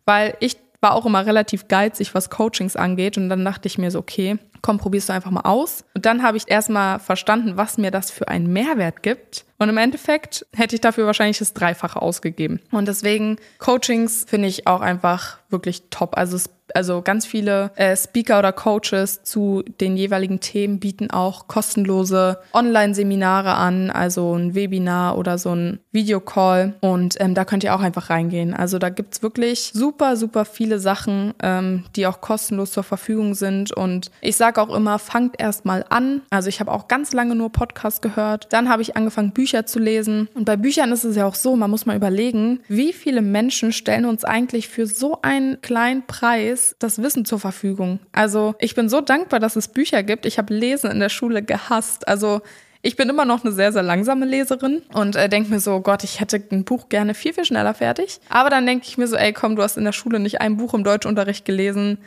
Weil 0.06 0.38
ich 0.39 0.56
war 0.80 0.94
auch 0.94 1.07
immer 1.07 1.25
relativ 1.25 1.68
geizig, 1.68 2.13
was 2.13 2.30
Coachings 2.30 2.75
angeht. 2.75 3.18
Und 3.18 3.27
dann 3.27 3.44
dachte 3.44 3.68
ich 3.68 3.80
mir 3.80 3.89
so, 3.89 3.98
okay, 3.98 4.38
komm, 4.65 4.79
probierst 4.79 5.09
du 5.09 5.13
einfach 5.13 5.29
mal 5.29 5.41
aus. 5.41 5.85
Und 5.94 6.07
dann 6.07 6.23
habe 6.23 6.38
ich 6.38 6.45
erstmal 6.47 6.97
verstanden, 6.97 7.56
was 7.56 7.77
mir 7.77 7.91
das 7.91 8.09
für 8.09 8.29
einen 8.29 8.51
Mehrwert 8.51 9.03
gibt. 9.03 9.45
Und 9.59 9.69
im 9.69 9.77
Endeffekt 9.77 10.44
hätte 10.56 10.73
ich 10.73 10.81
dafür 10.81 11.06
wahrscheinlich 11.06 11.38
das 11.38 11.53
Dreifache 11.53 12.01
ausgegeben. 12.01 12.59
Und 12.71 12.88
deswegen 12.88 13.38
Coachings 13.59 14.25
finde 14.27 14.47
ich 14.47 14.65
auch 14.65 14.81
einfach 14.81 15.38
wirklich 15.50 15.89
top. 15.89 16.18
Also 16.18 16.36
es 16.36 16.50
also 16.74 17.01
ganz 17.01 17.25
viele 17.25 17.71
äh, 17.75 17.95
Speaker 17.95 18.39
oder 18.39 18.51
Coaches 18.51 19.24
zu 19.24 19.63
den 19.80 19.97
jeweiligen 19.97 20.39
Themen 20.39 20.80
bieten 20.80 21.12
auch 21.12 21.48
kostenlose 21.48 22.39
Online-Seminare 22.53 23.53
an, 23.53 23.91
also 23.91 24.34
ein 24.36 24.55
Webinar 24.55 25.17
oder 25.17 25.38
so 25.38 25.53
ein 25.53 25.79
Videocall. 25.91 26.74
Und 26.81 27.15
ähm, 27.20 27.36
da 27.36 27.46
könnt 27.46 27.63
ihr 27.63 27.75
auch 27.75 27.81
einfach 27.81 28.10
reingehen. 28.10 28.53
Also 28.53 28.79
da 28.79 28.89
gibt's 28.89 29.22
wirklich 29.22 29.72
super, 29.74 30.17
super 30.17 30.46
viele 30.46 30.79
Sachen, 30.79 31.34
ähm, 31.41 31.86
die 31.96 32.08
auch 32.08 32.22
kostenlos 32.22 32.72
zur 32.72 32.84
Verfügung 32.84 33.36
sind. 33.36 33.72
Und 33.72 34.12
ich 34.22 34.36
sage 34.36 34.62
auch 34.62 34.74
immer, 34.74 34.98
fangt 35.00 35.36
erst 35.38 35.65
mal 35.65 35.86
an. 35.89 36.22
Also 36.29 36.50
ich 36.50 36.60
habe 36.60 36.72
auch 36.72 36.88
ganz 36.88 37.13
lange 37.13 37.36
nur 37.36 37.51
Podcasts 37.51 38.01
gehört. 38.01 38.48
Dann 38.51 38.70
habe 38.70 38.81
ich 38.81 38.98
angefangen, 38.98 39.31
Bücher 39.31 39.65
zu 39.65 39.79
lesen. 39.79 40.27
Und 40.34 40.46
bei 40.46 40.58
Büchern 40.58 40.91
ist 40.91 41.03
es 41.03 41.15
ja 41.15 41.25
auch 41.25 41.36
so, 41.36 41.55
man 41.55 41.70
muss 41.70 41.86
mal 41.86 41.96
überlegen, 41.96 42.62
wie 42.67 42.91
viele 42.91 43.22
Menschen 43.22 43.72
stellen 43.72 44.05
uns 44.05 44.25
eigentlich 44.25 44.67
für 44.67 44.88
so 44.88 45.20
einen 45.36 45.62
kleinen 45.62 46.06
Preis 46.08 46.75
das 46.80 47.01
Wissen 47.01 47.25
zur 47.25 47.39
Verfügung. 47.39 48.00
Also 48.12 48.56
ich 48.60 48.75
bin 48.75 48.89
so 48.89 49.01
dankbar, 49.01 49.39
dass 49.39 49.56
es 49.56 49.68
Bücher 49.68 50.04
gibt. 50.04 50.25
Ich 50.25 50.38
habe 50.38 50.54
Lesen 50.54 50.92
in 50.92 51.00
der 51.00 51.10
Schule 51.10 51.44
gehasst. 51.44 52.08
Also 52.08 52.42
ich 52.82 52.96
bin 52.96 53.10
immer 53.10 53.25
noch 53.25 53.44
eine 53.44 53.51
sehr, 53.51 53.72
sehr 53.72 53.84
langsame 53.84 54.25
Leserin 54.25 54.84
und 54.94 55.15
äh, 55.15 55.27
denke 55.27 55.50
mir 55.50 55.60
so, 55.60 55.82
Gott, 55.82 56.04
ich 56.04 56.20
hätte 56.20 56.42
ein 56.51 56.65
Buch 56.65 56.88
gerne 56.89 57.15
viel, 57.15 57.34
viel 57.34 57.46
schneller 57.46 57.74
fertig. 57.74 58.20
Aber 58.30 58.50
dann 58.50 58.65
denke 58.65 58.86
ich 58.88 58.98
mir 58.98 59.08
so, 59.08 59.15
ey, 59.15 59.34
komm, 59.34 59.56
du 59.56 59.63
hast 59.63 59.77
in 59.77 59.86
der 59.86 59.92
Schule 59.92 60.20
nicht 60.20 60.39
ein 60.39 60.58
Buch 60.58 60.74
im 60.74 60.84
Deutschunterricht 60.84 61.46
gelesen 61.46 61.98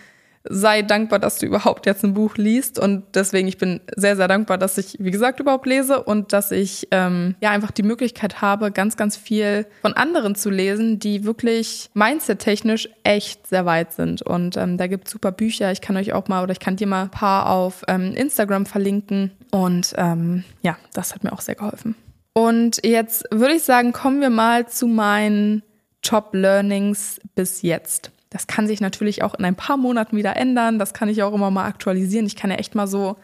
sei 0.45 0.83
dankbar, 0.83 1.19
dass 1.19 1.39
du 1.39 1.47
überhaupt 1.47 1.87
jetzt 1.87 2.05
ein 2.05 2.15
Buch 2.15 2.37
liest. 2.37 2.79
Und 2.79 3.05
deswegen, 3.15 3.49
ich 3.49 3.59
bin 3.59 3.81
sehr, 3.97 4.17
sehr 4.17 4.29
dankbar, 4.29 4.59
dass 4.59 4.79
ich, 4.79 4.97
wie 4.99 5.11
gesagt, 5.11 5.41
überhaupt 5.41 5.67
lese 5.67 6.03
und 6.03 6.33
dass 6.33 6.51
ich 6.51 6.89
ähm, 6.91 7.35
ja 7.41 7.51
einfach 7.51 7.71
die 7.71 7.83
Möglichkeit 7.83 8.41
habe, 8.41 8.71
ganz, 8.71 8.97
ganz 8.97 9.17
viel 9.17 9.67
von 9.83 9.95
anderen 9.95 10.35
zu 10.35 10.51
lesen, 10.51 10.99
die 10.99 11.25
wirklich 11.25 11.91
mindset-technisch 11.95 12.89
echt 13.05 13.47
sehr 13.47 13.67
weit 13.67 13.93
sind. 13.93 14.23
Und 14.23 14.57
ähm, 14.57 14.79
da 14.79 14.87
gibt 14.87 15.07
es 15.07 15.13
super 15.13 15.33
Bücher. 15.33 15.73
Ich 15.73 15.81
kann 15.81 15.97
euch 15.97 16.13
auch 16.13 16.29
mal 16.29 16.43
oder 16.43 16.53
ich 16.53 16.61
kann 16.61 16.77
dir 16.77 16.87
mal 16.87 17.03
ein 17.03 17.11
paar 17.11 17.51
auf 17.51 17.85
ähm, 17.89 18.15
Instagram 18.15 18.67
verlinken. 18.67 19.33
Und 19.51 19.95
ähm, 19.97 20.45
ja, 20.63 20.77
das 20.93 21.15
hat 21.15 21.25
mir 21.25 21.33
auch 21.33 21.41
sehr 21.41 21.55
geholfen. 21.55 21.95
Und 22.33 22.85
jetzt 22.85 23.25
würde 23.33 23.55
ich 23.55 23.65
sagen, 23.65 23.93
kommen 23.93 24.21
wir 24.21 24.31
mal 24.31 24.69
zu 24.69 24.87
meinen 24.87 25.63
Top-Learnings 26.03 27.21
bis 27.35 27.63
jetzt. 27.63 28.13
Das 28.31 28.47
kann 28.47 28.67
sich 28.67 28.81
natürlich 28.81 29.23
auch 29.23 29.35
in 29.35 29.45
ein 29.45 29.57
paar 29.57 29.77
Monaten 29.77 30.17
wieder 30.17 30.37
ändern. 30.37 30.79
Das 30.79 30.93
kann 30.93 31.09
ich 31.09 31.23
auch 31.23 31.33
immer 31.33 31.51
mal 31.51 31.67
aktualisieren. 31.67 32.27
Ich 32.27 32.37
kann 32.37 32.51
ja 32.51 32.57
echt 32.57 32.75
mal 32.75 32.87
so 32.87 33.17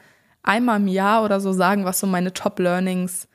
einmal 0.43 0.81
im 0.81 0.89
Jahr 0.89 1.25
oder 1.25 1.41
so 1.41 1.53
sagen, 1.53 1.85
was 1.85 2.01
so 2.01 2.07
meine 2.07 2.33
Top-Learnings 2.33 3.29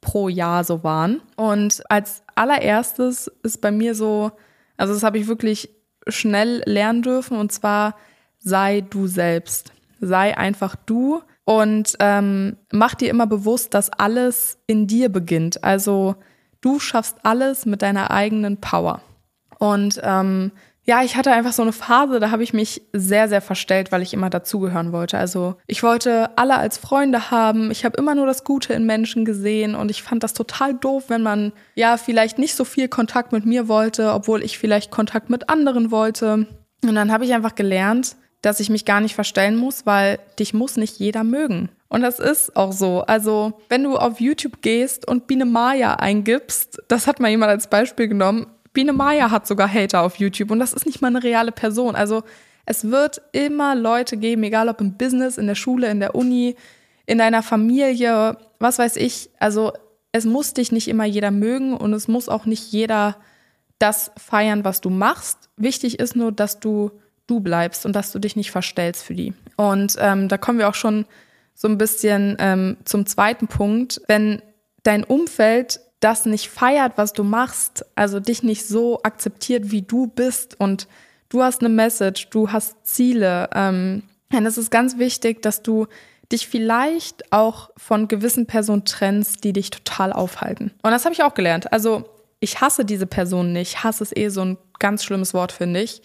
pro 0.00 0.28
Jahr 0.28 0.64
so 0.64 0.82
waren. 0.82 1.20
Und 1.36 1.82
als 1.90 2.22
allererstes 2.34 3.30
ist 3.42 3.60
bei 3.60 3.70
mir 3.70 3.94
so, 3.94 4.32
also 4.76 4.94
das 4.94 5.02
habe 5.02 5.18
ich 5.18 5.26
wirklich 5.26 5.70
schnell 6.08 6.62
lernen 6.64 7.02
dürfen, 7.02 7.36
und 7.36 7.52
zwar 7.52 7.96
sei 8.38 8.80
du 8.80 9.06
selbst. 9.06 9.72
Sei 10.00 10.36
einfach 10.36 10.76
du 10.86 11.22
und 11.44 11.96
ähm, 12.00 12.56
mach 12.72 12.94
dir 12.94 13.10
immer 13.10 13.26
bewusst, 13.26 13.74
dass 13.74 13.90
alles 13.90 14.58
in 14.66 14.86
dir 14.86 15.10
beginnt. 15.10 15.62
Also 15.62 16.16
du 16.62 16.78
schaffst 16.78 17.18
alles 17.22 17.66
mit 17.66 17.82
deiner 17.82 18.10
eigenen 18.10 18.58
Power. 18.58 19.02
Und 19.58 20.00
ähm, 20.02 20.52
ja, 20.90 21.04
ich 21.04 21.14
hatte 21.14 21.30
einfach 21.30 21.52
so 21.52 21.62
eine 21.62 21.70
Phase, 21.72 22.18
da 22.18 22.32
habe 22.32 22.42
ich 22.42 22.52
mich 22.52 22.82
sehr, 22.92 23.28
sehr 23.28 23.40
verstellt, 23.40 23.92
weil 23.92 24.02
ich 24.02 24.12
immer 24.12 24.28
dazugehören 24.28 24.90
wollte. 24.90 25.18
Also 25.18 25.54
ich 25.68 25.84
wollte 25.84 26.36
alle 26.36 26.56
als 26.56 26.78
Freunde 26.78 27.30
haben. 27.30 27.70
Ich 27.70 27.84
habe 27.84 27.96
immer 27.96 28.16
nur 28.16 28.26
das 28.26 28.42
Gute 28.42 28.72
in 28.72 28.86
Menschen 28.86 29.24
gesehen 29.24 29.76
und 29.76 29.88
ich 29.88 30.02
fand 30.02 30.24
das 30.24 30.34
total 30.34 30.74
doof, 30.74 31.04
wenn 31.06 31.22
man 31.22 31.52
ja 31.76 31.96
vielleicht 31.96 32.40
nicht 32.40 32.56
so 32.56 32.64
viel 32.64 32.88
Kontakt 32.88 33.30
mit 33.30 33.46
mir 33.46 33.68
wollte, 33.68 34.12
obwohl 34.12 34.42
ich 34.42 34.58
vielleicht 34.58 34.90
Kontakt 34.90 35.30
mit 35.30 35.48
anderen 35.48 35.92
wollte. 35.92 36.48
Und 36.82 36.94
dann 36.96 37.12
habe 37.12 37.24
ich 37.24 37.34
einfach 37.34 37.54
gelernt, 37.54 38.16
dass 38.42 38.58
ich 38.58 38.68
mich 38.68 38.84
gar 38.84 39.00
nicht 39.00 39.14
verstellen 39.14 39.54
muss, 39.54 39.86
weil 39.86 40.18
dich 40.40 40.54
muss 40.54 40.76
nicht 40.76 40.98
jeder 40.98 41.22
mögen. 41.22 41.68
Und 41.88 42.00
das 42.02 42.18
ist 42.18 42.56
auch 42.56 42.72
so. 42.72 43.02
Also, 43.02 43.60
wenn 43.68 43.84
du 43.84 43.96
auf 43.96 44.20
YouTube 44.20 44.60
gehst 44.60 45.06
und 45.06 45.28
Biene 45.28 45.44
Maya 45.44 45.94
eingibst, 45.94 46.82
das 46.88 47.06
hat 47.06 47.20
mal 47.20 47.30
jemand 47.30 47.50
als 47.50 47.68
Beispiel 47.68 48.08
genommen. 48.08 48.48
Biene 48.72 48.92
Maya 48.92 49.30
hat 49.30 49.46
sogar 49.46 49.72
Hater 49.72 50.02
auf 50.02 50.16
YouTube 50.16 50.50
und 50.50 50.58
das 50.58 50.72
ist 50.72 50.86
nicht 50.86 51.00
mal 51.00 51.08
eine 51.08 51.22
reale 51.22 51.52
Person. 51.52 51.96
Also, 51.96 52.22
es 52.66 52.90
wird 52.90 53.22
immer 53.32 53.74
Leute 53.74 54.16
geben, 54.16 54.42
egal 54.44 54.68
ob 54.68 54.80
im 54.80 54.96
Business, 54.96 55.38
in 55.38 55.46
der 55.46 55.54
Schule, 55.54 55.90
in 55.90 55.98
der 55.98 56.14
Uni, 56.14 56.56
in 57.06 57.18
deiner 57.18 57.42
Familie, 57.42 58.36
was 58.58 58.78
weiß 58.78 58.96
ich. 58.96 59.30
Also, 59.38 59.72
es 60.12 60.24
muss 60.24 60.54
dich 60.54 60.72
nicht 60.72 60.88
immer 60.88 61.04
jeder 61.04 61.30
mögen 61.30 61.76
und 61.76 61.92
es 61.92 62.08
muss 62.08 62.28
auch 62.28 62.46
nicht 62.46 62.72
jeder 62.72 63.16
das 63.78 64.12
feiern, 64.16 64.64
was 64.64 64.80
du 64.80 64.90
machst. 64.90 65.48
Wichtig 65.56 65.98
ist 65.98 66.14
nur, 66.14 66.32
dass 66.32 66.60
du 66.60 66.90
du 67.30 67.40
bleibst 67.40 67.86
und 67.86 67.94
dass 67.94 68.12
du 68.12 68.18
dich 68.18 68.36
nicht 68.36 68.50
verstellst 68.50 69.04
für 69.04 69.14
die. 69.14 69.32
Und 69.56 69.96
ähm, 69.98 70.28
da 70.28 70.36
kommen 70.36 70.58
wir 70.58 70.68
auch 70.68 70.74
schon 70.74 71.06
so 71.54 71.68
ein 71.68 71.78
bisschen 71.78 72.36
ähm, 72.40 72.76
zum 72.84 73.06
zweiten 73.06 73.46
Punkt. 73.46 74.02
Wenn 74.08 74.42
dein 74.82 75.04
Umfeld 75.04 75.80
das 76.00 76.24
nicht 76.24 76.48
feiert, 76.48 76.94
was 76.96 77.12
du 77.12 77.22
machst, 77.22 77.84
also 77.94 78.20
dich 78.20 78.42
nicht 78.42 78.66
so 78.66 79.02
akzeptiert, 79.02 79.70
wie 79.70 79.82
du 79.82 80.06
bist 80.06 80.58
und 80.58 80.88
du 81.28 81.42
hast 81.42 81.60
eine 81.60 81.68
Message, 81.68 82.30
du 82.30 82.50
hast 82.50 82.86
Ziele, 82.86 83.48
ähm, 83.54 84.02
ist 84.32 84.56
es 84.56 84.70
ganz 84.70 84.98
wichtig, 84.98 85.42
dass 85.42 85.62
du 85.62 85.86
dich 86.32 86.48
vielleicht 86.48 87.32
auch 87.32 87.70
von 87.76 88.08
gewissen 88.08 88.46
Personen 88.46 88.84
trennst, 88.84 89.44
die 89.44 89.52
dich 89.52 89.70
total 89.70 90.12
aufhalten. 90.12 90.72
Und 90.82 90.90
das 90.92 91.04
habe 91.04 91.14
ich 91.14 91.22
auch 91.22 91.34
gelernt. 91.34 91.72
Also 91.72 92.04
ich 92.38 92.60
hasse 92.60 92.84
diese 92.84 93.06
Person 93.06 93.52
nicht. 93.52 93.84
Hass 93.84 94.00
ist 94.00 94.16
eh 94.16 94.28
so 94.28 94.42
ein 94.42 94.58
ganz 94.78 95.04
schlimmes 95.04 95.34
Wort, 95.34 95.52
finde 95.52 95.80
ich. 95.80 96.02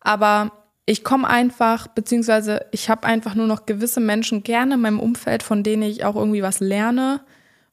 Aber 0.00 0.52
ich 0.84 1.04
komme 1.04 1.28
einfach, 1.28 1.86
beziehungsweise 1.88 2.66
ich 2.72 2.90
habe 2.90 3.06
einfach 3.06 3.34
nur 3.34 3.46
noch 3.46 3.66
gewisse 3.66 4.00
Menschen 4.00 4.42
gerne 4.42 4.74
in 4.74 4.80
meinem 4.80 5.00
Umfeld, 5.00 5.42
von 5.42 5.62
denen 5.62 5.82
ich 5.82 6.04
auch 6.04 6.16
irgendwie 6.16 6.42
was 6.42 6.60
lerne 6.60 7.20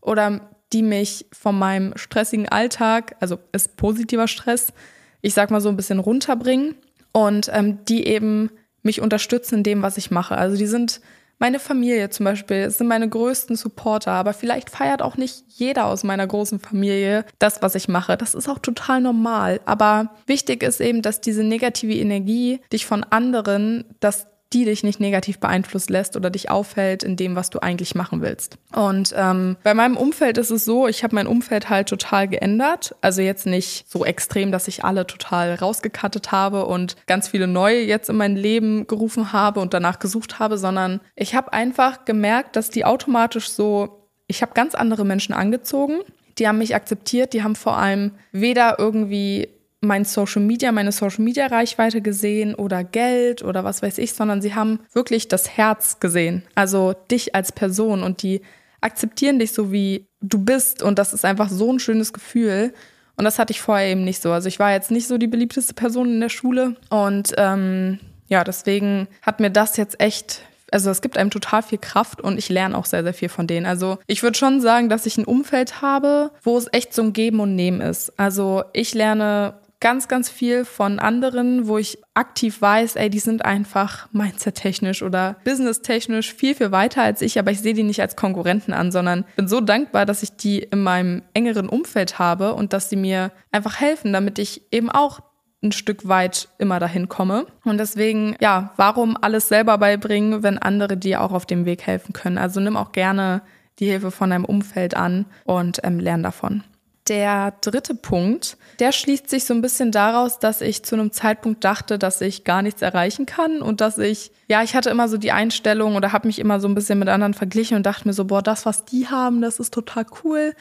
oder 0.02 0.50
die 0.76 0.84
mich 0.84 1.26
von 1.32 1.58
meinem 1.58 1.94
stressigen 1.96 2.50
Alltag, 2.50 3.16
also 3.22 3.40
ist 3.54 3.78
positiver 3.78 4.28
Stress, 4.28 4.74
ich 5.22 5.34
sag 5.34 5.50
mal 5.50 5.62
so 5.62 5.70
ein 5.70 5.78
bisschen 5.78 6.00
runterbringen 6.00 6.76
und 7.14 7.50
ähm, 7.54 7.86
die 7.86 8.06
eben 8.06 8.52
mich 8.84 9.00
unterstützen 9.00 9.56
in 9.56 9.64
dem, 9.64 9.82
was 9.82 9.96
ich 9.96 10.12
mache. 10.12 10.38
Also 10.38 10.58
die 10.58 10.68
sind 10.68 11.00
meine 11.40 11.60
Familie 11.60 12.10
zum 12.10 12.26
Beispiel 12.26 12.70
sind 12.70 12.88
meine 12.88 13.08
größten 13.08 13.56
Supporter, 13.56 14.12
aber 14.12 14.34
vielleicht 14.34 14.70
feiert 14.70 15.02
auch 15.02 15.16
nicht 15.16 15.46
jeder 15.48 15.86
aus 15.86 16.04
meiner 16.04 16.28
großen 16.28 16.60
Familie 16.60 17.24
das, 17.40 17.62
was 17.62 17.76
ich 17.76 17.88
mache. 17.88 18.18
Das 18.18 18.36
ist 18.36 18.50
auch 18.50 18.60
total 18.60 19.00
normal. 19.00 19.62
Aber 19.64 20.14
wichtig 20.28 20.62
ist 20.62 20.82
eben, 20.82 21.02
dass 21.02 21.22
diese 21.22 21.44
negative 21.44 21.94
Energie 21.94 22.60
dich 22.72 22.86
von 22.86 23.06
anderen, 23.06 23.86
dass 24.02 24.28
die 24.56 24.64
dich 24.64 24.84
nicht 24.84 25.02
negativ 25.02 25.40
beeinflussen 25.40 25.92
lässt 25.92 26.16
oder 26.16 26.30
dich 26.30 26.50
aufhält 26.50 27.04
in 27.04 27.18
dem, 27.18 27.36
was 27.36 27.50
du 27.50 27.60
eigentlich 27.60 27.94
machen 27.94 28.22
willst. 28.22 28.58
Und 28.74 29.14
ähm, 29.16 29.58
bei 29.64 29.74
meinem 29.74 29.98
Umfeld 29.98 30.38
ist 30.38 30.50
es 30.50 30.64
so, 30.64 30.88
ich 30.88 31.04
habe 31.04 31.14
mein 31.14 31.28
Umfeld 31.28 31.70
halt 31.70 31.90
total 31.90 32.30
geändert. 32.30 32.96
Also 33.02 33.22
jetzt 33.22 33.46
nicht 33.46 33.92
so 33.92 34.06
extrem, 34.06 34.54
dass 34.54 34.70
ich 34.70 34.86
alle 34.86 35.06
total 35.06 35.56
rausgekattet 35.56 36.32
habe 36.32 36.66
und 36.68 36.96
ganz 37.06 37.28
viele 37.28 37.48
neue 37.48 37.82
jetzt 37.82 38.10
in 38.10 38.16
mein 38.16 38.38
Leben 38.38 38.88
gerufen 38.88 39.34
habe 39.34 39.60
und 39.60 39.74
danach 39.74 40.00
gesucht 40.00 40.40
habe, 40.40 40.58
sondern 40.58 41.02
ich 41.18 41.36
habe 41.36 41.52
einfach 41.52 42.06
gemerkt, 42.06 42.56
dass 42.56 42.70
die 42.70 42.86
automatisch 42.86 43.50
so, 43.50 44.08
ich 44.28 44.42
habe 44.42 44.54
ganz 44.54 44.74
andere 44.74 45.04
Menschen 45.04 45.34
angezogen. 45.34 46.00
Die 46.38 46.48
haben 46.48 46.60
mich 46.60 46.76
akzeptiert, 46.76 47.34
die 47.34 47.44
haben 47.44 47.56
vor 47.56 47.78
allem 47.78 48.12
weder 48.32 48.80
irgendwie 48.80 49.50
mein 49.86 50.06
Social 50.06 50.42
Media, 50.42 50.72
meine 50.72 50.92
Social 50.92 51.24
Media 51.24 51.48
Reichweite 51.48 52.02
gesehen 52.02 52.56
oder 52.56 52.84
Geld 52.84 53.44
oder 53.44 53.64
was 53.64 53.82
weiß 53.82 53.98
ich, 53.98 54.14
sondern 54.14 54.42
sie 54.42 54.56
haben 54.56 54.80
wirklich 54.94 55.28
das 55.28 55.58
Herz 55.58 56.00
gesehen. 56.00 56.44
Also 56.56 56.94
dich 57.12 57.36
als 57.36 57.52
Person 57.52 58.04
und 58.04 58.22
die 58.22 58.42
akzeptieren 58.82 59.40
dich 59.40 59.54
so 59.54 59.72
wie 59.72 60.08
du 60.22 60.40
bist 60.40 60.84
und 60.84 61.00
das 61.00 61.14
ist 61.14 61.26
einfach 61.26 61.50
so 61.50 61.72
ein 61.72 61.80
schönes 61.80 62.14
Gefühl. 62.14 62.74
Und 63.18 63.24
das 63.24 63.40
hatte 63.40 63.52
ich 63.52 63.62
vorher 63.62 63.88
eben 63.88 64.04
nicht 64.04 64.22
so. 64.22 64.32
Also 64.32 64.48
ich 64.48 64.60
war 64.60 64.74
jetzt 64.74 64.92
nicht 64.92 65.08
so 65.08 65.18
die 65.18 65.28
beliebteste 65.28 65.74
Person 65.74 66.10
in 66.10 66.20
der 66.20 66.30
Schule 66.30 66.76
und 66.90 67.34
ähm, 67.38 68.00
ja, 68.28 68.44
deswegen 68.44 69.08
hat 69.22 69.40
mir 69.40 69.50
das 69.50 69.78
jetzt 69.78 70.00
echt 70.02 70.42
also 70.72 70.90
es 70.90 71.02
gibt 71.02 71.18
einem 71.18 71.30
total 71.30 71.64
viel 71.64 71.78
Kraft 71.78 72.22
und 72.22 72.38
ich 72.38 72.50
lerne 72.50 72.78
auch 72.78 72.86
sehr, 72.86 73.04
sehr 73.04 73.14
viel 73.14 73.30
von 73.30 73.48
denen. 73.48 73.66
Also 73.66 73.98
ich 74.08 74.24
würde 74.24 74.38
schon 74.38 74.62
sagen, 74.62 74.90
dass 74.90 75.06
ich 75.06 75.18
ein 75.18 75.24
Umfeld 75.26 75.82
habe, 75.82 76.32
wo 76.44 76.58
es 76.58 76.68
echt 76.72 76.94
so 76.94 77.04
ein 77.04 77.14
Geben 77.14 77.40
und 77.40 77.56
Nehmen 77.56 77.82
ist. 77.82 78.12
Also 78.20 78.64
ich 78.74 78.94
lerne 78.94 79.54
ganz, 79.86 80.08
ganz 80.08 80.32
viel 80.32 80.66
von 80.66 80.98
anderen, 80.98 81.68
wo 81.68 81.78
ich 81.78 82.00
aktiv 82.16 82.60
weiß, 82.60 82.96
ey, 82.96 83.12
die 83.12 83.20
sind 83.20 83.46
einfach 83.46 84.08
mindset-technisch 84.14 85.04
oder 85.04 85.36
business-technisch 85.44 86.34
viel, 86.34 86.56
viel 86.56 86.72
weiter 86.72 87.04
als 87.04 87.22
ich, 87.22 87.38
aber 87.38 87.52
ich 87.52 87.62
sehe 87.62 87.76
die 87.76 87.84
nicht 87.84 88.02
als 88.02 88.16
Konkurrenten 88.16 88.74
an, 88.74 88.92
sondern 88.92 89.26
bin 89.36 89.48
so 89.48 89.62
dankbar, 89.62 90.08
dass 90.08 90.24
ich 90.24 90.38
die 90.38 90.58
in 90.58 90.82
meinem 90.82 91.22
engeren 91.36 91.70
Umfeld 91.70 92.18
habe 92.18 92.56
und 92.56 92.74
dass 92.74 92.90
sie 92.90 92.96
mir 92.96 93.32
einfach 93.52 93.80
helfen, 93.80 94.12
damit 94.12 94.40
ich 94.40 94.64
eben 94.72 94.90
auch 94.90 95.20
ein 95.62 95.72
Stück 95.72 96.08
weit 96.08 96.48
immer 96.58 96.80
dahin 96.80 97.08
komme. 97.08 97.46
Und 97.64 97.78
deswegen, 97.78 98.36
ja, 98.40 98.74
warum 98.78 99.16
alles 99.22 99.50
selber 99.50 99.78
beibringen, 99.78 100.42
wenn 100.42 100.58
andere 100.58 100.98
dir 100.98 101.22
auch 101.22 101.32
auf 101.32 101.46
dem 101.46 101.66
Weg 101.66 101.84
helfen 101.84 102.12
können? 102.12 102.40
Also 102.40 102.60
nimm 102.60 102.76
auch 102.76 102.92
gerne 102.92 103.44
die 103.78 103.86
Hilfe 103.86 104.10
von 104.10 104.32
deinem 104.32 104.46
Umfeld 104.46 104.98
an 104.98 105.28
und 105.44 105.82
ähm, 105.84 106.00
lern 106.00 106.24
davon. 106.24 106.64
Der 107.08 107.54
dritte 107.62 107.94
Punkt, 107.94 108.58
der 108.80 108.92
schließt 108.92 109.30
sich 109.30 109.46
so 109.46 109.54
ein 109.54 109.62
bisschen 109.62 109.92
daraus, 109.92 110.40
dass 110.40 110.62
ich 110.62 110.84
zu 110.84 110.96
einem 110.96 111.12
Zeitpunkt 111.12 111.64
dachte, 111.64 112.00
dass 112.00 112.20
ich 112.20 112.44
gar 112.46 112.64
nichts 112.64 112.82
erreichen 112.82 113.28
kann 113.28 113.62
und 113.62 113.80
dass 113.80 114.00
ich, 114.00 114.32
ja, 114.48 114.64
ich 114.64 114.76
hatte 114.76 114.90
immer 114.90 115.08
so 115.08 115.18
die 115.18 115.32
Einstellung 115.32 115.96
oder 115.96 116.14
habe 116.14 116.28
mich 116.28 116.40
immer 116.40 116.60
so 116.60 116.68
ein 116.68 116.74
bisschen 116.74 116.98
mit 116.98 117.08
anderen 117.08 117.36
verglichen 117.36 117.78
und 117.78 117.86
dachte 117.86 118.08
mir 118.08 118.14
so, 118.14 118.26
boah, 118.26 118.42
das, 118.42 118.66
was 118.66 118.86
die 118.86 119.08
haben, 119.08 119.42
das 119.42 119.60
ist 119.60 119.72
total 119.72 120.06
cool. 120.24 120.54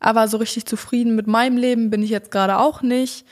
Aber 0.00 0.26
so 0.26 0.38
richtig 0.38 0.66
zufrieden 0.66 1.14
mit 1.14 1.28
meinem 1.28 1.56
Leben 1.56 1.88
bin 1.88 2.02
ich 2.02 2.10
jetzt 2.10 2.32
gerade 2.32 2.58
auch 2.58 2.82
nicht. 2.82 3.24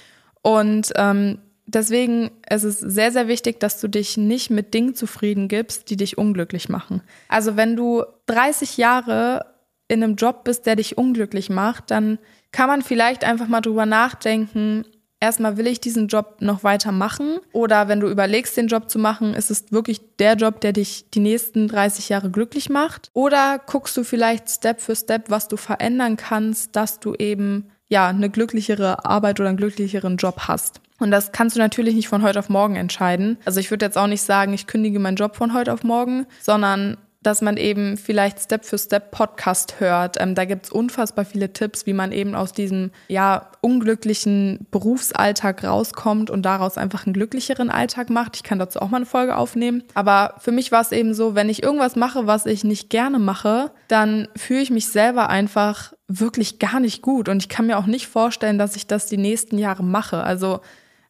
Und 0.42 0.92
ähm, 0.94 1.40
deswegen 1.66 2.30
ist 2.48 2.62
es 2.62 2.78
sehr, 2.78 3.10
sehr 3.10 3.26
wichtig, 3.26 3.58
dass 3.58 3.80
du 3.80 3.88
dich 3.88 4.16
nicht 4.16 4.50
mit 4.50 4.74
Dingen 4.74 4.94
zufrieden 4.94 5.48
gibst, 5.48 5.90
die 5.90 5.96
dich 5.96 6.18
unglücklich 6.18 6.68
machen. 6.68 7.02
Also 7.28 7.56
wenn 7.56 7.74
du 7.74 8.04
30 8.26 8.76
Jahre 8.76 9.46
in 9.90 10.02
einem 10.02 10.16
Job 10.16 10.44
bist, 10.44 10.66
der 10.66 10.76
dich 10.76 10.96
unglücklich 10.96 11.50
macht, 11.50 11.90
dann 11.90 12.18
kann 12.52 12.68
man 12.68 12.82
vielleicht 12.82 13.24
einfach 13.24 13.48
mal 13.48 13.60
drüber 13.60 13.86
nachdenken, 13.86 14.84
erstmal 15.20 15.56
will 15.56 15.66
ich 15.66 15.80
diesen 15.80 16.08
Job 16.08 16.36
noch 16.40 16.64
weiter 16.64 16.92
machen 16.92 17.38
oder 17.52 17.88
wenn 17.88 18.00
du 18.00 18.08
überlegst, 18.08 18.56
den 18.56 18.68
Job 18.68 18.88
zu 18.88 18.98
machen, 18.98 19.34
ist 19.34 19.50
es 19.50 19.70
wirklich 19.70 20.00
der 20.18 20.34
Job, 20.34 20.60
der 20.60 20.72
dich 20.72 21.10
die 21.10 21.20
nächsten 21.20 21.68
30 21.68 22.08
Jahre 22.08 22.30
glücklich 22.30 22.70
macht 22.70 23.10
oder 23.12 23.60
guckst 23.64 23.96
du 23.96 24.04
vielleicht 24.04 24.48
Step 24.48 24.80
für 24.80 24.96
Step, 24.96 25.28
was 25.28 25.48
du 25.48 25.56
verändern 25.56 26.16
kannst, 26.16 26.74
dass 26.76 27.00
du 27.00 27.14
eben 27.14 27.70
ja 27.88 28.08
eine 28.08 28.30
glücklichere 28.30 29.04
Arbeit 29.04 29.40
oder 29.40 29.48
einen 29.48 29.58
glücklicheren 29.58 30.16
Job 30.16 30.42
hast. 30.48 30.80
Und 30.98 31.10
das 31.10 31.32
kannst 31.32 31.56
du 31.56 31.60
natürlich 31.60 31.94
nicht 31.94 32.08
von 32.08 32.22
heute 32.22 32.38
auf 32.38 32.48
morgen 32.48 32.76
entscheiden. 32.76 33.38
Also 33.44 33.58
ich 33.58 33.70
würde 33.70 33.86
jetzt 33.86 33.98
auch 33.98 34.06
nicht 34.06 34.22
sagen, 34.22 34.52
ich 34.52 34.66
kündige 34.66 34.98
meinen 34.98 35.16
Job 35.16 35.34
von 35.34 35.54
heute 35.54 35.72
auf 35.72 35.82
morgen, 35.82 36.26
sondern 36.40 36.98
dass 37.22 37.42
man 37.42 37.58
eben 37.58 37.98
vielleicht 37.98 38.40
Step 38.40 38.64
für 38.64 38.78
Step 38.78 39.10
Podcast 39.10 39.78
hört. 39.78 40.16
Ähm, 40.18 40.34
da 40.34 40.46
gibt's 40.46 40.70
unfassbar 40.70 41.26
viele 41.26 41.52
Tipps, 41.52 41.84
wie 41.84 41.92
man 41.92 42.12
eben 42.12 42.34
aus 42.34 42.52
diesem 42.52 42.90
ja 43.08 43.50
unglücklichen 43.60 44.66
Berufsalltag 44.70 45.62
rauskommt 45.62 46.30
und 46.30 46.42
daraus 46.42 46.78
einfach 46.78 47.04
einen 47.04 47.12
glücklicheren 47.12 47.70
Alltag 47.70 48.08
macht. 48.08 48.36
Ich 48.36 48.42
kann 48.42 48.58
dazu 48.58 48.80
auch 48.80 48.88
mal 48.88 48.98
eine 48.98 49.06
Folge 49.06 49.36
aufnehmen. 49.36 49.82
Aber 49.92 50.34
für 50.38 50.50
mich 50.50 50.72
war 50.72 50.80
es 50.80 50.92
eben 50.92 51.12
so, 51.12 51.34
wenn 51.34 51.50
ich 51.50 51.62
irgendwas 51.62 51.94
mache, 51.94 52.26
was 52.26 52.46
ich 52.46 52.64
nicht 52.64 52.88
gerne 52.88 53.18
mache, 53.18 53.70
dann 53.88 54.28
fühle 54.34 54.62
ich 54.62 54.70
mich 54.70 54.88
selber 54.88 55.28
einfach 55.28 55.92
wirklich 56.08 56.58
gar 56.58 56.80
nicht 56.80 57.02
gut. 57.02 57.28
Und 57.28 57.42
ich 57.42 57.50
kann 57.50 57.66
mir 57.66 57.76
auch 57.76 57.86
nicht 57.86 58.06
vorstellen, 58.06 58.58
dass 58.58 58.76
ich 58.76 58.86
das 58.86 59.06
die 59.06 59.18
nächsten 59.18 59.58
Jahre 59.58 59.84
mache. 59.84 60.22
Also 60.22 60.60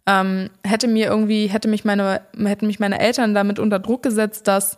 ähm, 0.06 0.50
hätte 0.64 0.88
mir 0.88 1.06
irgendwie, 1.06 1.46
hätte 1.46 1.68
mich 1.68 1.84
meine, 1.84 2.22
hätten 2.36 2.66
mich 2.66 2.80
meine 2.80 2.98
Eltern 2.98 3.32
damit 3.32 3.60
unter 3.60 3.78
Druck 3.78 4.02
gesetzt, 4.02 4.48
dass 4.48 4.76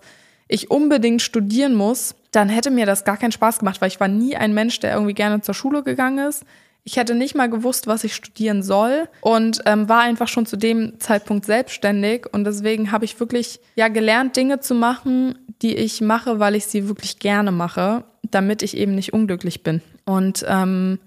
ich 0.52 0.70
unbedingt 0.70 1.22
studieren 1.22 1.74
muss, 1.74 2.14
dann 2.30 2.48
hätte 2.48 2.70
mir 2.70 2.84
das 2.84 3.04
gar 3.04 3.16
keinen 3.16 3.32
Spaß 3.32 3.60
gemacht, 3.60 3.80
weil 3.80 3.88
ich 3.88 4.00
war 4.00 4.08
nie 4.08 4.36
ein 4.36 4.52
Mensch, 4.52 4.80
der 4.80 4.92
irgendwie 4.92 5.14
gerne 5.14 5.40
zur 5.40 5.54
Schule 5.54 5.82
gegangen 5.82 6.26
ist. 6.26 6.44
Ich 6.84 6.96
hätte 6.96 7.14
nicht 7.14 7.34
mal 7.34 7.48
gewusst, 7.48 7.86
was 7.86 8.04
ich 8.04 8.14
studieren 8.14 8.62
soll 8.62 9.08
und 9.20 9.62
ähm, 9.66 9.88
war 9.88 10.00
einfach 10.00 10.28
schon 10.28 10.46
zu 10.46 10.56
dem 10.56 10.98
Zeitpunkt 10.98 11.46
selbstständig 11.46 12.26
und 12.32 12.44
deswegen 12.44 12.92
habe 12.92 13.04
ich 13.04 13.18
wirklich 13.20 13.60
ja 13.76 13.88
gelernt, 13.88 14.36
Dinge 14.36 14.60
zu 14.60 14.74
machen, 14.74 15.38
die 15.62 15.76
ich 15.76 16.00
mache, 16.00 16.38
weil 16.38 16.56
ich 16.56 16.66
sie 16.66 16.88
wirklich 16.88 17.18
gerne 17.18 17.52
mache, 17.52 18.04
damit 18.22 18.62
ich 18.62 18.76
eben 18.76 18.94
nicht 18.94 19.12
unglücklich 19.12 19.62
bin. 19.62 19.80
Und 20.04 20.44
ähm, 20.48 20.98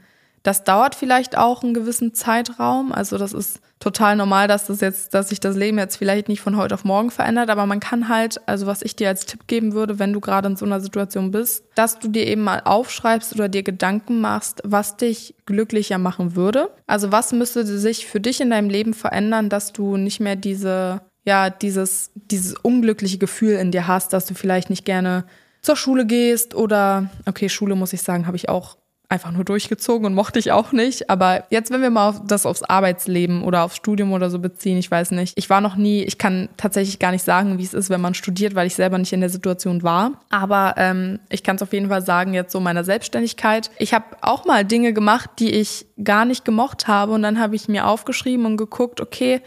das 0.45 0.63
dauert 0.63 0.93
vielleicht 0.93 1.39
auch 1.39 1.63
einen 1.63 1.73
gewissen 1.73 2.13
Zeitraum. 2.13 2.91
Also 2.91 3.17
das 3.17 3.33
ist 3.33 3.61
total 3.79 4.15
normal, 4.15 4.47
dass 4.47 4.67
das 4.67 4.79
jetzt, 4.79 5.15
dass 5.15 5.29
sich 5.29 5.39
das 5.39 5.55
Leben 5.55 5.79
jetzt 5.79 5.95
vielleicht 5.95 6.27
nicht 6.29 6.39
von 6.39 6.55
heute 6.55 6.75
auf 6.75 6.83
morgen 6.83 7.09
verändert, 7.09 7.49
aber 7.49 7.65
man 7.65 7.79
kann 7.79 8.09
halt, 8.09 8.39
also 8.47 8.67
was 8.67 8.83
ich 8.83 8.95
dir 8.95 9.07
als 9.07 9.25
Tipp 9.25 9.47
geben 9.47 9.73
würde, 9.73 9.97
wenn 9.97 10.13
du 10.13 10.19
gerade 10.19 10.47
in 10.47 10.55
so 10.55 10.63
einer 10.63 10.81
Situation 10.81 11.31
bist, 11.31 11.65
dass 11.73 11.97
du 11.97 12.09
dir 12.09 12.27
eben 12.27 12.43
mal 12.43 12.61
aufschreibst 12.63 13.33
oder 13.33 13.49
dir 13.49 13.63
Gedanken 13.63 14.21
machst, 14.21 14.61
was 14.63 14.97
dich 14.97 15.33
glücklicher 15.47 15.97
machen 15.97 16.35
würde. 16.35 16.69
Also 16.85 17.11
was 17.11 17.31
müsste 17.31 17.65
sich 17.65 18.05
für 18.05 18.19
dich 18.19 18.39
in 18.39 18.51
deinem 18.51 18.69
Leben 18.69 18.93
verändern, 18.93 19.49
dass 19.49 19.73
du 19.73 19.97
nicht 19.97 20.19
mehr 20.19 20.35
diese, 20.35 21.01
ja, 21.23 21.49
dieses, 21.49 22.11
dieses 22.13 22.53
unglückliche 22.53 23.17
Gefühl 23.17 23.55
in 23.55 23.71
dir 23.71 23.87
hast, 23.87 24.13
dass 24.13 24.27
du 24.27 24.35
vielleicht 24.35 24.69
nicht 24.69 24.85
gerne 24.85 25.25
zur 25.63 25.75
Schule 25.75 26.05
gehst 26.05 26.53
oder, 26.53 27.09
okay, 27.25 27.49
Schule 27.49 27.73
muss 27.73 27.93
ich 27.93 28.03
sagen, 28.03 28.27
habe 28.27 28.37
ich 28.37 28.47
auch 28.47 28.77
einfach 29.09 29.31
nur 29.31 29.43
durchgezogen 29.43 30.05
und 30.05 30.13
mochte 30.13 30.39
ich 30.39 30.51
auch 30.51 30.71
nicht. 30.71 31.09
Aber 31.09 31.45
jetzt, 31.49 31.71
wenn 31.71 31.81
wir 31.81 31.89
mal 31.89 32.21
das 32.25 32.45
aufs 32.45 32.63
Arbeitsleben 32.63 33.43
oder 33.43 33.63
aufs 33.63 33.75
Studium 33.75 34.13
oder 34.13 34.29
so 34.29 34.39
beziehen, 34.39 34.77
ich 34.77 34.89
weiß 34.89 35.11
nicht. 35.11 35.37
Ich 35.37 35.49
war 35.49 35.61
noch 35.61 35.75
nie, 35.75 36.03
ich 36.03 36.17
kann 36.17 36.49
tatsächlich 36.57 36.99
gar 36.99 37.11
nicht 37.11 37.23
sagen, 37.23 37.57
wie 37.57 37.63
es 37.63 37.73
ist, 37.73 37.89
wenn 37.89 38.01
man 38.01 38.13
studiert, 38.13 38.55
weil 38.55 38.67
ich 38.67 38.75
selber 38.75 38.97
nicht 38.97 39.13
in 39.13 39.21
der 39.21 39.29
Situation 39.29 39.83
war. 39.83 40.13
Aber 40.29 40.75
ähm, 40.77 41.19
ich 41.29 41.43
kann 41.43 41.55
es 41.55 41.61
auf 41.61 41.73
jeden 41.73 41.89
Fall 41.89 42.01
sagen, 42.01 42.33
jetzt 42.33 42.51
so 42.51 42.59
meiner 42.59 42.83
Selbstständigkeit. 42.83 43.69
Ich 43.77 43.93
habe 43.93 44.05
auch 44.21 44.45
mal 44.45 44.65
Dinge 44.65 44.93
gemacht, 44.93 45.29
die 45.39 45.51
ich 45.51 45.85
gar 46.03 46.25
nicht 46.25 46.45
gemocht 46.45 46.87
habe. 46.87 47.11
Und 47.11 47.21
dann 47.21 47.39
habe 47.39 47.55
ich 47.55 47.67
mir 47.67 47.87
aufgeschrieben 47.87 48.45
und 48.45 48.57
geguckt, 48.57 49.01
okay, 49.01 49.41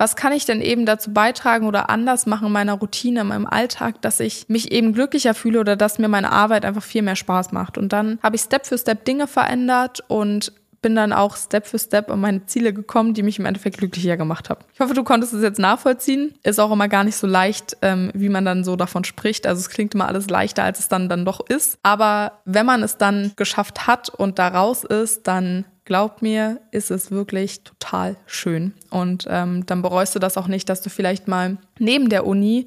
was 0.00 0.16
kann 0.16 0.32
ich 0.32 0.46
denn 0.46 0.62
eben 0.62 0.86
dazu 0.86 1.12
beitragen 1.12 1.66
oder 1.66 1.90
anders 1.90 2.24
machen 2.24 2.46
in 2.46 2.52
meiner 2.52 2.72
Routine, 2.72 3.20
in 3.20 3.26
meinem 3.26 3.46
Alltag, 3.46 4.00
dass 4.00 4.18
ich 4.18 4.46
mich 4.48 4.72
eben 4.72 4.94
glücklicher 4.94 5.34
fühle 5.34 5.60
oder 5.60 5.76
dass 5.76 5.98
mir 5.98 6.08
meine 6.08 6.32
Arbeit 6.32 6.64
einfach 6.64 6.82
viel 6.82 7.02
mehr 7.02 7.16
Spaß 7.16 7.52
macht. 7.52 7.76
Und 7.76 7.92
dann 7.92 8.18
habe 8.22 8.34
ich 8.34 8.40
Step 8.40 8.64
für 8.64 8.78
Step 8.78 9.04
Dinge 9.04 9.26
verändert 9.26 10.02
und 10.08 10.54
bin 10.80 10.96
dann 10.96 11.12
auch 11.12 11.36
Step 11.36 11.66
für 11.66 11.78
Step 11.78 12.10
an 12.10 12.18
meine 12.18 12.46
Ziele 12.46 12.72
gekommen, 12.72 13.12
die 13.12 13.22
mich 13.22 13.38
im 13.38 13.44
Endeffekt 13.44 13.76
glücklicher 13.76 14.16
gemacht 14.16 14.48
haben. 14.48 14.64
Ich 14.72 14.80
hoffe, 14.80 14.94
du 14.94 15.04
konntest 15.04 15.34
es 15.34 15.42
jetzt 15.42 15.58
nachvollziehen. 15.58 16.32
Ist 16.42 16.58
auch 16.58 16.72
immer 16.72 16.88
gar 16.88 17.04
nicht 17.04 17.16
so 17.16 17.26
leicht, 17.26 17.76
ähm, 17.82 18.10
wie 18.14 18.30
man 18.30 18.46
dann 18.46 18.64
so 18.64 18.76
davon 18.76 19.04
spricht. 19.04 19.46
Also 19.46 19.60
es 19.60 19.68
klingt 19.68 19.94
immer 19.94 20.08
alles 20.08 20.30
leichter, 20.30 20.64
als 20.64 20.78
es 20.78 20.88
dann 20.88 21.10
dann 21.10 21.26
doch 21.26 21.40
ist. 21.46 21.78
Aber 21.82 22.40
wenn 22.46 22.64
man 22.64 22.82
es 22.82 22.96
dann 22.96 23.32
geschafft 23.36 23.86
hat 23.86 24.08
und 24.08 24.38
da 24.38 24.48
raus 24.48 24.84
ist, 24.84 25.26
dann 25.26 25.66
glaub 25.84 26.22
mir, 26.22 26.60
ist 26.70 26.90
es 26.90 27.10
wirklich 27.10 27.64
total 27.64 28.16
schön. 28.26 28.74
Und 28.90 29.26
ähm, 29.28 29.66
dann 29.66 29.82
bereust 29.82 30.14
du 30.14 30.18
das 30.18 30.36
auch 30.36 30.46
nicht, 30.46 30.68
dass 30.68 30.82
du 30.82 30.90
vielleicht 30.90 31.28
mal 31.28 31.58
neben 31.78 32.08
der 32.08 32.26
Uni 32.26 32.66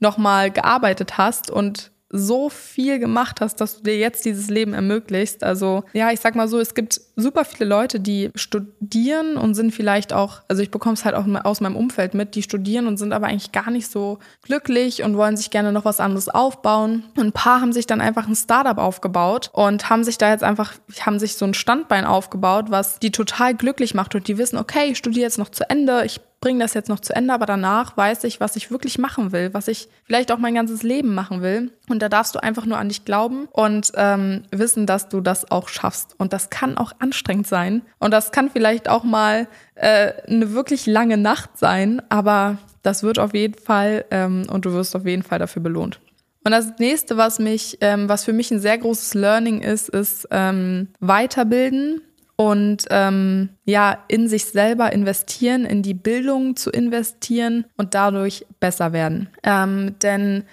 nochmal 0.00 0.50
gearbeitet 0.50 1.18
hast 1.18 1.50
und 1.50 1.90
so 2.16 2.48
viel 2.48 3.00
gemacht 3.00 3.40
hast, 3.40 3.60
dass 3.60 3.78
du 3.78 3.82
dir 3.82 3.98
jetzt 3.98 4.24
dieses 4.24 4.48
Leben 4.48 4.72
ermöglicht. 4.72 5.42
Also 5.42 5.82
ja, 5.92 6.12
ich 6.12 6.20
sag 6.20 6.36
mal 6.36 6.46
so, 6.46 6.60
es 6.60 6.74
gibt 6.74 7.00
super 7.16 7.44
viele 7.44 7.68
Leute, 7.68 7.98
die 7.98 8.30
studieren 8.36 9.36
und 9.36 9.54
sind 9.54 9.72
vielleicht 9.72 10.12
auch, 10.12 10.42
also 10.48 10.62
ich 10.62 10.70
bekomme 10.70 10.94
es 10.94 11.04
halt 11.04 11.16
auch 11.16 11.26
aus 11.44 11.60
meinem 11.60 11.74
Umfeld 11.74 12.14
mit, 12.14 12.36
die 12.36 12.42
studieren 12.42 12.86
und 12.86 12.98
sind 12.98 13.12
aber 13.12 13.26
eigentlich 13.26 13.50
gar 13.50 13.70
nicht 13.70 13.90
so 13.90 14.20
glücklich 14.42 15.02
und 15.02 15.16
wollen 15.16 15.36
sich 15.36 15.50
gerne 15.50 15.72
noch 15.72 15.84
was 15.84 15.98
anderes 15.98 16.28
aufbauen. 16.28 17.04
Ein 17.16 17.32
paar 17.32 17.60
haben 17.60 17.72
sich 17.72 17.86
dann 17.86 18.00
einfach 18.00 18.28
ein 18.28 18.36
Startup 18.36 18.78
aufgebaut 18.78 19.50
und 19.52 19.90
haben 19.90 20.04
sich 20.04 20.16
da 20.16 20.30
jetzt 20.30 20.44
einfach, 20.44 20.74
haben 21.00 21.18
sich 21.18 21.34
so 21.34 21.44
ein 21.44 21.54
Standbein 21.54 22.04
aufgebaut, 22.04 22.66
was 22.68 23.00
die 23.00 23.10
total 23.10 23.54
glücklich 23.54 23.94
macht 23.94 24.14
und 24.14 24.28
die 24.28 24.38
wissen, 24.38 24.56
okay, 24.56 24.86
ich 24.90 24.98
studiere 24.98 25.24
jetzt 25.24 25.38
noch 25.38 25.48
zu 25.48 25.68
Ende, 25.68 26.04
ich 26.04 26.20
bringe 26.44 26.62
das 26.62 26.74
jetzt 26.74 26.90
noch 26.90 27.00
zu 27.00 27.16
Ende, 27.16 27.32
aber 27.32 27.46
danach 27.46 27.96
weiß 27.96 28.24
ich, 28.24 28.38
was 28.38 28.54
ich 28.54 28.70
wirklich 28.70 28.98
machen 28.98 29.32
will, 29.32 29.54
was 29.54 29.66
ich 29.66 29.88
vielleicht 30.04 30.30
auch 30.30 30.36
mein 30.36 30.54
ganzes 30.54 30.82
Leben 30.82 31.14
machen 31.14 31.40
will. 31.40 31.72
Und 31.88 32.02
da 32.02 32.10
darfst 32.10 32.34
du 32.34 32.42
einfach 32.42 32.66
nur 32.66 32.76
an 32.76 32.90
dich 32.90 33.06
glauben 33.06 33.48
und 33.50 33.92
ähm, 33.94 34.42
wissen, 34.50 34.84
dass 34.84 35.08
du 35.08 35.22
das 35.22 35.50
auch 35.50 35.68
schaffst. 35.68 36.14
Und 36.18 36.34
das 36.34 36.50
kann 36.50 36.76
auch 36.76 36.92
anstrengend 36.98 37.46
sein. 37.46 37.80
Und 37.98 38.10
das 38.10 38.30
kann 38.30 38.50
vielleicht 38.50 38.90
auch 38.90 39.04
mal 39.04 39.48
äh, 39.74 40.12
eine 40.28 40.52
wirklich 40.52 40.84
lange 40.84 41.16
Nacht 41.16 41.56
sein, 41.56 42.02
aber 42.10 42.58
das 42.82 43.02
wird 43.02 43.18
auf 43.18 43.32
jeden 43.32 43.58
Fall 43.58 44.04
ähm, 44.10 44.46
und 44.50 44.66
du 44.66 44.74
wirst 44.74 44.94
auf 44.94 45.06
jeden 45.06 45.22
Fall 45.22 45.38
dafür 45.38 45.62
belohnt. 45.62 45.98
Und 46.44 46.52
das 46.52 46.78
nächste, 46.78 47.16
was 47.16 47.38
mich, 47.38 47.78
ähm, 47.80 48.06
was 48.10 48.24
für 48.24 48.34
mich 48.34 48.50
ein 48.50 48.60
sehr 48.60 48.76
großes 48.76 49.14
Learning 49.14 49.62
ist, 49.62 49.88
ist 49.88 50.28
ähm, 50.30 50.88
Weiterbilden 51.00 52.02
und 52.36 52.84
ähm, 52.90 53.50
ja, 53.64 53.98
in 54.08 54.28
sich 54.28 54.46
selber 54.46 54.92
investieren, 54.92 55.64
in 55.64 55.82
die 55.82 55.94
Bildung 55.94 56.56
zu 56.56 56.70
investieren 56.70 57.64
und 57.76 57.94
dadurch 57.94 58.46
besser 58.60 58.92
werden. 58.92 59.28
Ähm, 59.42 59.94
denn 60.02 60.44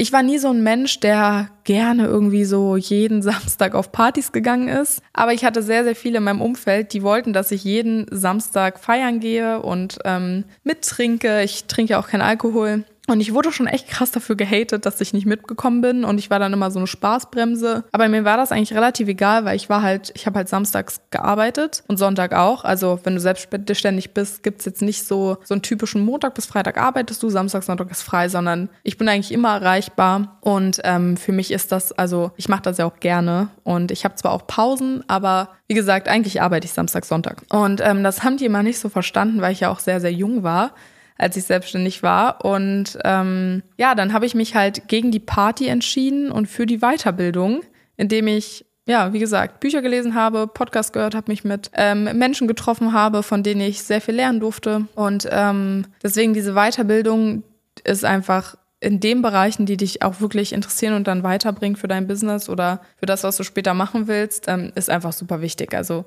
ich 0.00 0.12
war 0.12 0.22
nie 0.22 0.38
so 0.38 0.48
ein 0.48 0.62
Mensch, 0.62 1.00
der 1.00 1.50
gerne 1.64 2.06
irgendwie 2.06 2.44
so 2.44 2.76
jeden 2.76 3.20
Samstag 3.22 3.74
auf 3.74 3.90
Partys 3.90 4.30
gegangen 4.30 4.68
ist. 4.68 5.02
Aber 5.12 5.32
ich 5.32 5.44
hatte 5.44 5.60
sehr, 5.60 5.82
sehr 5.82 5.96
viele 5.96 6.18
in 6.18 6.24
meinem 6.24 6.40
Umfeld, 6.40 6.92
die 6.92 7.02
wollten, 7.02 7.32
dass 7.32 7.50
ich 7.50 7.64
jeden 7.64 8.06
Samstag 8.10 8.78
feiern 8.78 9.18
gehe 9.18 9.60
und 9.60 9.98
ähm, 10.04 10.44
mittrinke. 10.62 11.42
Ich 11.42 11.64
trinke 11.64 11.94
ja 11.94 12.00
auch 12.00 12.06
keinen 12.06 12.22
Alkohol. 12.22 12.84
Und 13.08 13.20
ich 13.20 13.32
wurde 13.32 13.52
schon 13.52 13.66
echt 13.66 13.88
krass 13.88 14.10
dafür 14.10 14.36
gehatet, 14.36 14.84
dass 14.84 15.00
ich 15.00 15.14
nicht 15.14 15.24
mitgekommen 15.24 15.80
bin. 15.80 16.04
Und 16.04 16.18
ich 16.18 16.28
war 16.28 16.38
dann 16.38 16.52
immer 16.52 16.70
so 16.70 16.78
eine 16.78 16.86
Spaßbremse. 16.86 17.84
Aber 17.90 18.08
mir 18.08 18.24
war 18.24 18.36
das 18.36 18.52
eigentlich 18.52 18.74
relativ 18.74 19.08
egal, 19.08 19.46
weil 19.46 19.56
ich 19.56 19.70
war 19.70 19.80
halt, 19.80 20.12
ich 20.14 20.26
habe 20.26 20.36
halt 20.36 20.48
samstags 20.50 21.00
gearbeitet 21.10 21.82
und 21.88 21.96
Sonntag 21.96 22.34
auch. 22.34 22.64
Also 22.64 23.00
wenn 23.04 23.14
du 23.14 23.20
selbstständig 23.20 24.12
bist, 24.12 24.42
gibt's 24.42 24.66
jetzt 24.66 24.82
nicht 24.82 25.06
so, 25.06 25.38
so 25.42 25.54
einen 25.54 25.62
typischen 25.62 26.04
Montag 26.04 26.34
bis 26.34 26.44
Freitag 26.44 26.76
arbeitest 26.76 27.22
du, 27.22 27.30
Samstag, 27.30 27.62
Sonntag 27.62 27.90
ist 27.90 28.02
frei, 28.02 28.28
sondern 28.28 28.68
ich 28.82 28.98
bin 28.98 29.08
eigentlich 29.08 29.32
immer 29.32 29.54
erreichbar. 29.54 30.36
Und 30.42 30.80
ähm, 30.84 31.16
für 31.16 31.32
mich 31.32 31.50
ist 31.50 31.72
das, 31.72 31.92
also 31.92 32.32
ich 32.36 32.50
mache 32.50 32.62
das 32.62 32.76
ja 32.76 32.84
auch 32.84 33.00
gerne. 33.00 33.48
Und 33.64 33.90
ich 33.90 34.04
habe 34.04 34.16
zwar 34.16 34.32
auch 34.32 34.46
Pausen, 34.46 35.02
aber 35.08 35.48
wie 35.66 35.74
gesagt, 35.74 36.08
eigentlich 36.08 36.42
arbeite 36.42 36.66
ich 36.66 36.72
Samstag, 36.74 37.06
Sonntag. 37.06 37.42
Und 37.48 37.80
ähm, 37.82 38.04
das 38.04 38.22
haben 38.22 38.36
die 38.36 38.44
immer 38.44 38.62
nicht 38.62 38.78
so 38.78 38.90
verstanden, 38.90 39.40
weil 39.40 39.52
ich 39.52 39.60
ja 39.60 39.70
auch 39.70 39.80
sehr, 39.80 40.02
sehr 40.02 40.12
jung 40.12 40.42
war 40.42 40.72
als 41.18 41.36
ich 41.36 41.44
selbstständig 41.44 42.02
war. 42.02 42.44
Und 42.44 42.98
ähm, 43.04 43.62
ja, 43.76 43.94
dann 43.94 44.12
habe 44.12 44.24
ich 44.24 44.34
mich 44.34 44.54
halt 44.54 44.88
gegen 44.88 45.10
die 45.10 45.20
Party 45.20 45.66
entschieden 45.66 46.30
und 46.30 46.46
für 46.46 46.64
die 46.64 46.78
Weiterbildung, 46.78 47.62
indem 47.96 48.28
ich 48.28 48.64
ja, 48.86 49.12
wie 49.12 49.18
gesagt, 49.18 49.60
Bücher 49.60 49.82
gelesen 49.82 50.14
habe, 50.14 50.46
Podcast 50.46 50.94
gehört 50.94 51.14
habe, 51.14 51.30
mich 51.30 51.44
mit 51.44 51.70
ähm, 51.74 52.04
Menschen 52.16 52.48
getroffen 52.48 52.94
habe, 52.94 53.22
von 53.22 53.42
denen 53.42 53.60
ich 53.60 53.82
sehr 53.82 54.00
viel 54.00 54.14
lernen 54.14 54.40
durfte. 54.40 54.86
Und 54.94 55.28
ähm, 55.30 55.84
deswegen 56.02 56.32
diese 56.32 56.54
Weiterbildung 56.54 57.42
ist 57.84 58.06
einfach 58.06 58.56
in 58.80 58.98
den 58.98 59.20
Bereichen, 59.20 59.66
die 59.66 59.76
dich 59.76 60.02
auch 60.02 60.22
wirklich 60.22 60.54
interessieren 60.54 60.94
und 60.94 61.06
dann 61.06 61.22
weiterbringen 61.22 61.76
für 61.76 61.88
dein 61.88 62.06
Business 62.06 62.48
oder 62.48 62.80
für 62.96 63.04
das, 63.04 63.24
was 63.24 63.36
du 63.36 63.42
später 63.42 63.74
machen 63.74 64.08
willst, 64.08 64.46
ähm, 64.48 64.72
ist 64.74 64.88
einfach 64.88 65.12
super 65.12 65.42
wichtig. 65.42 65.74
Also 65.74 66.06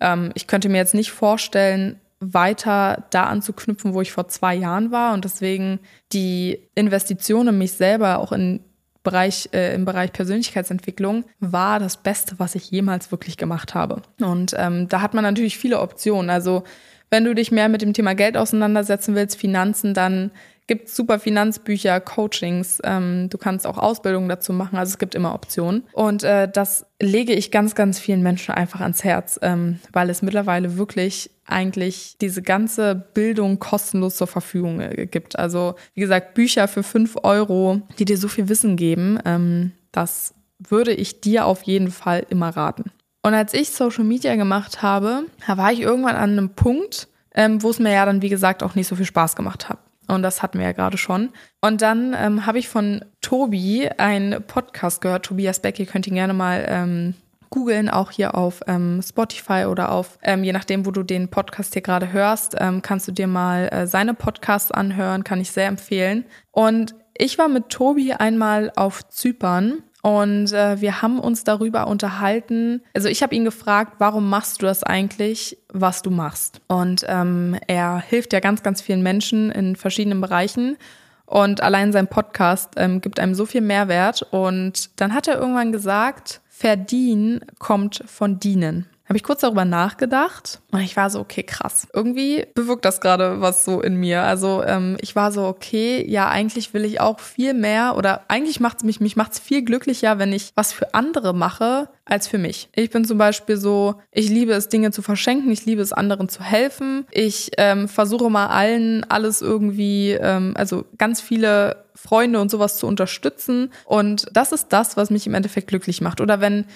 ähm, 0.00 0.30
ich 0.34 0.46
könnte 0.46 0.70
mir 0.70 0.78
jetzt 0.78 0.94
nicht 0.94 1.10
vorstellen, 1.10 2.00
weiter 2.22 3.04
da 3.10 3.24
anzuknüpfen, 3.24 3.94
wo 3.94 4.00
ich 4.00 4.12
vor 4.12 4.28
zwei 4.28 4.54
Jahren 4.54 4.92
war. 4.92 5.12
Und 5.12 5.24
deswegen 5.24 5.80
die 6.12 6.68
Investition 6.74 7.48
in 7.48 7.58
mich 7.58 7.72
selber, 7.72 8.18
auch 8.18 8.32
in 8.32 8.60
Bereich, 9.02 9.48
äh, 9.52 9.74
im 9.74 9.84
Bereich 9.84 10.12
Persönlichkeitsentwicklung, 10.12 11.24
war 11.40 11.80
das 11.80 11.96
Beste, 11.96 12.38
was 12.38 12.54
ich 12.54 12.70
jemals 12.70 13.10
wirklich 13.10 13.36
gemacht 13.36 13.74
habe. 13.74 14.02
Und 14.20 14.54
ähm, 14.56 14.88
da 14.88 15.00
hat 15.00 15.14
man 15.14 15.24
natürlich 15.24 15.58
viele 15.58 15.80
Optionen. 15.80 16.30
Also 16.30 16.62
wenn 17.10 17.24
du 17.24 17.34
dich 17.34 17.50
mehr 17.50 17.68
mit 17.68 17.82
dem 17.82 17.92
Thema 17.92 18.14
Geld 18.14 18.36
auseinandersetzen 18.36 19.14
willst, 19.14 19.36
Finanzen, 19.36 19.92
dann 19.92 20.30
gibt 20.66 20.88
super 20.88 21.18
Finanzbücher, 21.18 22.00
Coachings. 22.00 22.80
Ähm, 22.84 23.28
du 23.30 23.38
kannst 23.38 23.66
auch 23.66 23.78
Ausbildungen 23.78 24.28
dazu 24.28 24.52
machen. 24.52 24.78
Also 24.78 24.90
es 24.90 24.98
gibt 24.98 25.14
immer 25.14 25.34
Optionen. 25.34 25.84
Und 25.92 26.22
äh, 26.22 26.48
das 26.50 26.86
lege 27.00 27.32
ich 27.32 27.50
ganz, 27.50 27.74
ganz 27.74 27.98
vielen 27.98 28.22
Menschen 28.22 28.54
einfach 28.54 28.80
ans 28.80 29.04
Herz, 29.04 29.38
ähm, 29.42 29.80
weil 29.92 30.10
es 30.10 30.22
mittlerweile 30.22 30.76
wirklich 30.76 31.30
eigentlich 31.46 32.16
diese 32.20 32.42
ganze 32.42 32.94
Bildung 32.94 33.58
kostenlos 33.58 34.16
zur 34.16 34.26
Verfügung 34.26 34.80
äh, 34.80 35.06
gibt. 35.06 35.38
Also 35.38 35.74
wie 35.94 36.00
gesagt, 36.00 36.34
Bücher 36.34 36.68
für 36.68 36.82
fünf 36.82 37.16
Euro, 37.22 37.82
die 37.98 38.04
dir 38.04 38.16
so 38.16 38.28
viel 38.28 38.48
Wissen 38.48 38.76
geben, 38.76 39.18
ähm, 39.24 39.72
das 39.90 40.34
würde 40.58 40.92
ich 40.92 41.20
dir 41.20 41.46
auf 41.46 41.62
jeden 41.64 41.90
Fall 41.90 42.24
immer 42.30 42.50
raten. 42.50 42.92
Und 43.22 43.34
als 43.34 43.54
ich 43.54 43.70
Social 43.70 44.04
Media 44.04 44.34
gemacht 44.36 44.82
habe, 44.82 45.24
da 45.46 45.56
war 45.56 45.72
ich 45.72 45.80
irgendwann 45.80 46.16
an 46.16 46.30
einem 46.30 46.50
Punkt, 46.50 47.08
ähm, 47.34 47.62
wo 47.62 47.70
es 47.70 47.78
mir 47.78 47.92
ja 47.92 48.04
dann, 48.04 48.22
wie 48.22 48.28
gesagt, 48.28 48.62
auch 48.62 48.74
nicht 48.74 48.88
so 48.88 48.96
viel 48.96 49.06
Spaß 49.06 49.36
gemacht 49.36 49.68
hat. 49.68 49.78
Und 50.08 50.22
das 50.22 50.42
hatten 50.42 50.58
wir 50.58 50.66
ja 50.66 50.72
gerade 50.72 50.98
schon. 50.98 51.30
Und 51.60 51.80
dann 51.80 52.14
ähm, 52.18 52.44
habe 52.46 52.58
ich 52.58 52.68
von 52.68 53.04
Tobi 53.20 53.88
einen 53.98 54.42
Podcast 54.42 55.00
gehört. 55.00 55.26
Tobias 55.26 55.60
Beck, 55.60 55.78
ihr 55.78 55.86
könnt 55.86 56.06
ihn 56.06 56.14
gerne 56.14 56.34
mal 56.34 56.64
ähm, 56.68 57.14
googeln, 57.50 57.88
auch 57.88 58.10
hier 58.10 58.34
auf 58.34 58.60
ähm, 58.66 59.00
Spotify 59.02 59.66
oder 59.66 59.92
auf, 59.92 60.18
ähm, 60.22 60.42
je 60.42 60.52
nachdem, 60.52 60.86
wo 60.86 60.90
du 60.90 61.02
den 61.02 61.28
Podcast 61.28 61.74
hier 61.74 61.82
gerade 61.82 62.12
hörst, 62.12 62.56
ähm, 62.58 62.82
kannst 62.82 63.06
du 63.06 63.12
dir 63.12 63.26
mal 63.26 63.68
äh, 63.68 63.86
seine 63.86 64.14
Podcasts 64.14 64.72
anhören, 64.72 65.22
kann 65.22 65.40
ich 65.40 65.52
sehr 65.52 65.66
empfehlen. 65.66 66.24
Und 66.50 66.94
Ich 67.14 67.38
war 67.38 67.48
mit 67.48 67.68
Tobi 67.68 68.14
einmal 68.14 68.72
auf 68.74 69.06
Zypern 69.08 69.82
und 70.02 70.52
äh, 70.52 70.80
wir 70.80 71.00
haben 71.00 71.20
uns 71.20 71.44
darüber 71.44 71.86
unterhalten. 71.86 72.82
Also 72.92 73.08
ich 73.08 73.22
habe 73.22 73.36
ihn 73.36 73.44
gefragt, 73.44 73.94
warum 73.98 74.28
machst 74.28 74.60
du 74.60 74.66
das 74.66 74.82
eigentlich, 74.82 75.56
was 75.72 76.02
du 76.02 76.10
machst? 76.10 76.60
Und 76.66 77.04
ähm, 77.08 77.56
er 77.68 78.00
hilft 78.00 78.32
ja 78.32 78.40
ganz, 78.40 78.64
ganz 78.64 78.82
vielen 78.82 79.02
Menschen 79.02 79.52
in 79.52 79.76
verschiedenen 79.76 80.20
Bereichen. 80.20 80.76
Und 81.24 81.62
allein 81.62 81.92
sein 81.92 82.08
Podcast 82.08 82.74
ähm, 82.76 83.00
gibt 83.00 83.20
einem 83.20 83.36
so 83.36 83.46
viel 83.46 83.60
Mehrwert. 83.60 84.22
Und 84.32 84.90
dann 85.00 85.14
hat 85.14 85.28
er 85.28 85.38
irgendwann 85.38 85.70
gesagt, 85.70 86.40
verdienen 86.48 87.40
kommt 87.60 88.02
von 88.06 88.40
dienen 88.40 88.88
habe 89.06 89.16
ich 89.16 89.24
kurz 89.24 89.40
darüber 89.40 89.64
nachgedacht 89.64 90.60
und 90.70 90.80
ich 90.80 90.96
war 90.96 91.10
so, 91.10 91.20
okay, 91.20 91.42
krass. 91.42 91.88
Irgendwie 91.92 92.46
bewirkt 92.54 92.84
das 92.84 93.00
gerade 93.00 93.40
was 93.40 93.64
so 93.64 93.80
in 93.80 93.96
mir. 93.96 94.22
Also 94.22 94.62
ähm, 94.64 94.96
ich 95.00 95.16
war 95.16 95.32
so, 95.32 95.44
okay, 95.44 96.04
ja, 96.08 96.28
eigentlich 96.28 96.72
will 96.72 96.84
ich 96.84 97.00
auch 97.00 97.20
viel 97.20 97.52
mehr 97.52 97.96
oder 97.96 98.22
eigentlich 98.28 98.60
macht 98.60 98.78
es 98.78 98.84
mich, 98.84 99.00
mich 99.00 99.16
macht 99.16 99.32
es 99.32 99.38
viel 99.38 99.64
glücklicher, 99.64 100.18
wenn 100.18 100.32
ich 100.32 100.52
was 100.54 100.72
für 100.72 100.94
andere 100.94 101.34
mache, 101.34 101.88
als 102.04 102.28
für 102.28 102.38
mich. 102.38 102.68
Ich 102.74 102.90
bin 102.90 103.04
zum 103.04 103.18
Beispiel 103.18 103.56
so, 103.56 103.96
ich 104.10 104.28
liebe 104.28 104.52
es, 104.52 104.68
Dinge 104.68 104.92
zu 104.92 105.02
verschenken, 105.02 105.50
ich 105.50 105.66
liebe 105.66 105.82
es, 105.82 105.92
anderen 105.92 106.28
zu 106.28 106.42
helfen. 106.42 107.06
Ich 107.10 107.50
ähm, 107.58 107.88
versuche 107.88 108.30
mal 108.30 108.46
allen 108.46 109.04
alles 109.10 109.42
irgendwie, 109.42 110.12
ähm, 110.12 110.54
also 110.56 110.84
ganz 110.96 111.20
viele 111.20 111.84
Freunde 111.94 112.40
und 112.40 112.50
sowas 112.50 112.78
zu 112.78 112.86
unterstützen. 112.86 113.72
Und 113.84 114.26
das 114.32 114.52
ist 114.52 114.68
das, 114.68 114.96
was 114.96 115.10
mich 115.10 115.26
im 115.26 115.34
Endeffekt 115.34 115.68
glücklich 115.68 116.00
macht. 116.00 116.20
Oder 116.20 116.40
wenn 116.40 116.66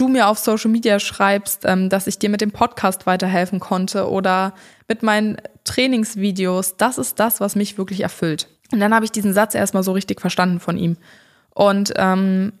du 0.00 0.08
mir 0.08 0.28
auf 0.28 0.38
Social 0.38 0.70
Media 0.70 0.98
schreibst, 0.98 1.64
ähm, 1.64 1.88
dass 1.88 2.06
ich 2.06 2.18
dir 2.18 2.30
mit 2.30 2.40
dem 2.40 2.52
Podcast 2.52 3.06
weiterhelfen 3.06 3.60
konnte 3.60 4.08
oder 4.08 4.54
mit 4.88 5.02
meinen 5.02 5.36
Trainingsvideos, 5.64 6.76
das 6.76 6.98
ist 6.98 7.20
das, 7.20 7.40
was 7.40 7.56
mich 7.56 7.78
wirklich 7.78 8.00
erfüllt. 8.00 8.48
Und 8.72 8.80
dann 8.80 8.94
habe 8.94 9.04
ich 9.04 9.12
diesen 9.12 9.34
Satz 9.34 9.54
erstmal 9.54 9.82
so 9.82 9.92
richtig 9.92 10.20
verstanden 10.20 10.60
von 10.60 10.76
ihm. 10.76 10.96
Und 11.54 11.92
ähm, 11.96 12.52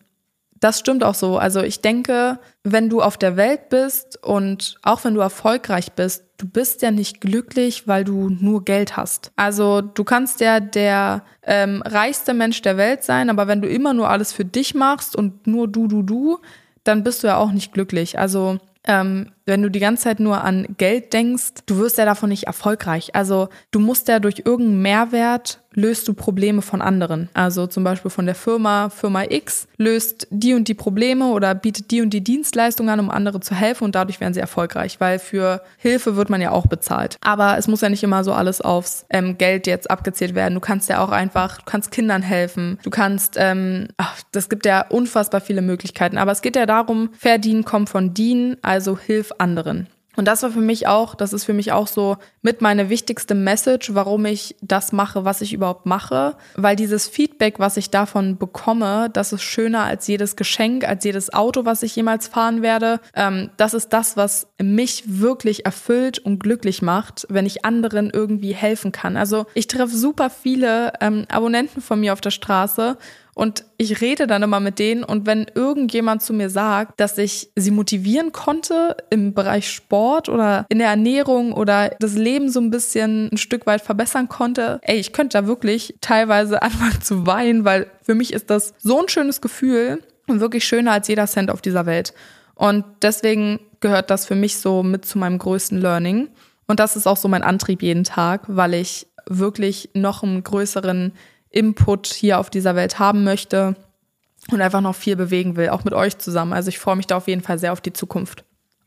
das 0.60 0.78
stimmt 0.78 1.02
auch 1.02 1.14
so. 1.14 1.38
Also 1.38 1.62
ich 1.62 1.80
denke, 1.80 2.38
wenn 2.64 2.90
du 2.90 3.00
auf 3.00 3.16
der 3.16 3.36
Welt 3.36 3.70
bist 3.70 4.22
und 4.22 4.76
auch 4.82 5.04
wenn 5.04 5.14
du 5.14 5.20
erfolgreich 5.20 5.92
bist, 5.92 6.24
du 6.36 6.46
bist 6.46 6.82
ja 6.82 6.90
nicht 6.90 7.20
glücklich, 7.20 7.88
weil 7.88 8.04
du 8.04 8.28
nur 8.28 8.64
Geld 8.64 8.96
hast. 8.96 9.32
Also 9.36 9.80
du 9.80 10.04
kannst 10.04 10.40
ja 10.40 10.60
der 10.60 11.24
ähm, 11.42 11.82
reichste 11.86 12.34
Mensch 12.34 12.60
der 12.60 12.76
Welt 12.76 13.04
sein, 13.04 13.30
aber 13.30 13.48
wenn 13.48 13.62
du 13.62 13.68
immer 13.68 13.94
nur 13.94 14.10
alles 14.10 14.32
für 14.32 14.44
dich 14.44 14.74
machst 14.74 15.16
und 15.16 15.46
nur 15.46 15.66
du, 15.66 15.86
du, 15.86 16.02
du, 16.02 16.38
dann 16.84 17.02
bist 17.02 17.22
du 17.22 17.28
ja 17.28 17.36
auch 17.36 17.52
nicht 17.52 17.72
glücklich. 17.72 18.18
Also 18.18 18.58
ähm, 18.84 19.32
wenn 19.44 19.62
du 19.62 19.70
die 19.70 19.80
ganze 19.80 20.04
Zeit 20.04 20.20
nur 20.20 20.42
an 20.42 20.74
Geld 20.78 21.12
denkst, 21.12 21.64
du 21.66 21.78
wirst 21.78 21.98
ja 21.98 22.04
davon 22.04 22.30
nicht 22.30 22.44
erfolgreich. 22.44 23.14
Also 23.14 23.48
du 23.70 23.78
musst 23.78 24.08
ja 24.08 24.20
durch 24.20 24.42
irgendeinen 24.44 24.82
Mehrwert 24.82 25.62
löst 25.74 26.08
du 26.08 26.14
Probleme 26.14 26.62
von 26.62 26.82
anderen. 26.82 27.28
Also 27.34 27.66
zum 27.66 27.84
Beispiel 27.84 28.10
von 28.10 28.26
der 28.26 28.34
Firma, 28.34 28.88
Firma 28.90 29.24
X 29.28 29.68
löst 29.76 30.26
die 30.30 30.54
und 30.54 30.68
die 30.68 30.74
Probleme 30.74 31.26
oder 31.26 31.54
bietet 31.54 31.90
die 31.90 32.02
und 32.02 32.10
die 32.10 32.22
Dienstleistungen 32.22 32.90
an, 32.90 33.00
um 33.00 33.10
andere 33.10 33.40
zu 33.40 33.54
helfen 33.54 33.84
und 33.84 33.94
dadurch 33.94 34.20
werden 34.20 34.34
sie 34.34 34.40
erfolgreich, 34.40 35.00
weil 35.00 35.18
für 35.18 35.62
Hilfe 35.78 36.16
wird 36.16 36.30
man 36.30 36.40
ja 36.40 36.50
auch 36.50 36.66
bezahlt. 36.66 37.16
Aber 37.20 37.56
es 37.58 37.68
muss 37.68 37.80
ja 37.80 37.88
nicht 37.88 38.02
immer 38.02 38.24
so 38.24 38.32
alles 38.32 38.60
aufs 38.60 39.06
ähm, 39.10 39.38
Geld 39.38 39.66
jetzt 39.66 39.90
abgezählt 39.90 40.34
werden. 40.34 40.54
Du 40.54 40.60
kannst 40.60 40.88
ja 40.88 41.02
auch 41.02 41.10
einfach, 41.10 41.58
du 41.58 41.64
kannst 41.64 41.90
Kindern 41.90 42.22
helfen, 42.22 42.78
du 42.82 42.90
kannst, 42.90 43.36
ähm, 43.38 43.88
ach, 43.96 44.20
das 44.32 44.48
gibt 44.48 44.66
ja 44.66 44.86
unfassbar 44.88 45.40
viele 45.40 45.62
Möglichkeiten. 45.62 46.18
Aber 46.18 46.32
es 46.32 46.42
geht 46.42 46.56
ja 46.56 46.66
darum, 46.66 47.10
verdienen 47.16 47.64
kommt 47.64 47.90
von 47.90 48.14
dienen, 48.14 48.56
also 48.62 48.98
hilf 48.98 49.32
anderen. 49.38 49.86
Und 50.20 50.26
das 50.26 50.42
war 50.42 50.50
für 50.50 50.60
mich 50.60 50.86
auch, 50.86 51.14
das 51.14 51.32
ist 51.32 51.44
für 51.44 51.54
mich 51.54 51.72
auch 51.72 51.86
so 51.86 52.18
mit 52.42 52.60
meine 52.60 52.90
wichtigste 52.90 53.34
Message, 53.34 53.94
warum 53.94 54.26
ich 54.26 54.54
das 54.60 54.92
mache, 54.92 55.24
was 55.24 55.40
ich 55.40 55.54
überhaupt 55.54 55.86
mache. 55.86 56.36
Weil 56.56 56.76
dieses 56.76 57.08
Feedback, 57.08 57.58
was 57.58 57.78
ich 57.78 57.88
davon 57.88 58.36
bekomme, 58.36 59.08
das 59.10 59.32
ist 59.32 59.40
schöner 59.40 59.84
als 59.84 60.06
jedes 60.08 60.36
Geschenk, 60.36 60.86
als 60.86 61.04
jedes 61.04 61.32
Auto, 61.32 61.64
was 61.64 61.82
ich 61.82 61.96
jemals 61.96 62.28
fahren 62.28 62.60
werde. 62.60 63.00
Ähm, 63.14 63.48
das 63.56 63.72
ist 63.72 63.94
das, 63.94 64.18
was 64.18 64.46
mich 64.60 65.04
wirklich 65.06 65.64
erfüllt 65.64 66.18
und 66.18 66.38
glücklich 66.38 66.82
macht, 66.82 67.26
wenn 67.30 67.46
ich 67.46 67.64
anderen 67.64 68.10
irgendwie 68.10 68.52
helfen 68.52 68.92
kann. 68.92 69.16
Also 69.16 69.46
ich 69.54 69.68
treffe 69.68 69.96
super 69.96 70.28
viele 70.28 70.92
ähm, 71.00 71.24
Abonnenten 71.30 71.80
von 71.80 71.98
mir 71.98 72.12
auf 72.12 72.20
der 72.20 72.30
Straße 72.30 72.98
und 73.40 73.64
ich 73.78 74.02
rede 74.02 74.26
dann 74.26 74.42
immer 74.42 74.60
mit 74.60 74.78
denen 74.78 75.02
und 75.02 75.24
wenn 75.24 75.46
irgendjemand 75.54 76.20
zu 76.20 76.34
mir 76.34 76.50
sagt, 76.50 77.00
dass 77.00 77.16
ich 77.16 77.50
sie 77.56 77.70
motivieren 77.70 78.32
konnte 78.32 78.98
im 79.08 79.32
Bereich 79.32 79.70
Sport 79.70 80.28
oder 80.28 80.66
in 80.68 80.78
der 80.78 80.88
Ernährung 80.88 81.54
oder 81.54 81.96
das 82.00 82.16
Leben 82.16 82.50
so 82.50 82.60
ein 82.60 82.70
bisschen 82.70 83.30
ein 83.32 83.38
Stück 83.38 83.64
weit 83.64 83.80
verbessern 83.80 84.28
konnte, 84.28 84.78
ey, 84.82 84.98
ich 84.98 85.14
könnte 85.14 85.38
da 85.38 85.46
wirklich 85.46 85.94
teilweise 86.02 86.60
anfangen 86.62 87.00
zu 87.00 87.26
weinen, 87.26 87.64
weil 87.64 87.90
für 88.02 88.14
mich 88.14 88.34
ist 88.34 88.50
das 88.50 88.74
so 88.76 89.00
ein 89.00 89.08
schönes 89.08 89.40
Gefühl 89.40 90.02
und 90.26 90.40
wirklich 90.40 90.66
schöner 90.66 90.92
als 90.92 91.08
jeder 91.08 91.26
Cent 91.26 91.50
auf 91.50 91.62
dieser 91.62 91.86
Welt. 91.86 92.12
Und 92.54 92.84
deswegen 93.00 93.58
gehört 93.80 94.10
das 94.10 94.26
für 94.26 94.34
mich 94.34 94.58
so 94.58 94.82
mit 94.82 95.06
zu 95.06 95.16
meinem 95.16 95.38
größten 95.38 95.80
Learning. 95.80 96.28
Und 96.66 96.78
das 96.78 96.94
ist 96.94 97.06
auch 97.06 97.16
so 97.16 97.26
mein 97.26 97.42
Antrieb 97.42 97.80
jeden 97.80 98.04
Tag, 98.04 98.42
weil 98.48 98.74
ich 98.74 99.06
wirklich 99.26 99.88
noch 99.94 100.22
einen 100.22 100.44
größeren 100.44 101.12
Input 101.50 102.06
hier 102.06 102.38
auf 102.38 102.50
dieser 102.50 102.74
Welt 102.76 102.98
haben 102.98 103.24
möchte 103.24 103.76
und 104.50 104.60
einfach 104.60 104.80
noch 104.80 104.94
viel 104.94 105.16
bewegen 105.16 105.56
will, 105.56 105.68
auch 105.68 105.84
mit 105.84 105.94
euch 105.94 106.18
zusammen. 106.18 106.52
Also 106.52 106.68
ich 106.68 106.78
freue 106.78 106.96
mich 106.96 107.06
da 107.06 107.16
auf 107.16 107.28
jeden 107.28 107.42
Fall 107.42 107.58
sehr 107.58 107.72
auf 107.72 107.80
die 107.80 107.92
Zukunft. 107.92 108.44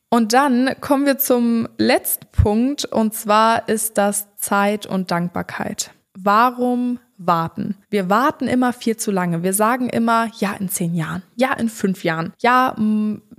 Und 0.10 0.34
dann 0.34 0.69
kommen 0.80 1.06
wir 1.06 1.17
zum 1.17 1.67
letzten 1.78 2.28
Punkt 2.32 2.86
und 2.86 3.13
zwar 3.13 3.67
ist 3.67 3.97
das 3.97 4.28
Zeit 4.36 4.86
und 4.86 5.10
Dankbarkeit. 5.10 5.91
Warum 6.15 6.99
warten? 7.17 7.76
Wir 7.89 8.10
warten 8.10 8.47
immer 8.47 8.73
viel 8.73 8.95
zu 8.95 9.12
lange. 9.12 9.41
Wir 9.41 9.54
sagen 9.54 9.89
immer, 9.89 10.30
ja, 10.38 10.54
in 10.54 10.69
zehn 10.69 10.93
Jahren, 10.93 11.23
ja, 11.36 11.54
in 11.54 11.69
fünf 11.69 12.04
Jahren, 12.04 12.34
ja, 12.39 12.76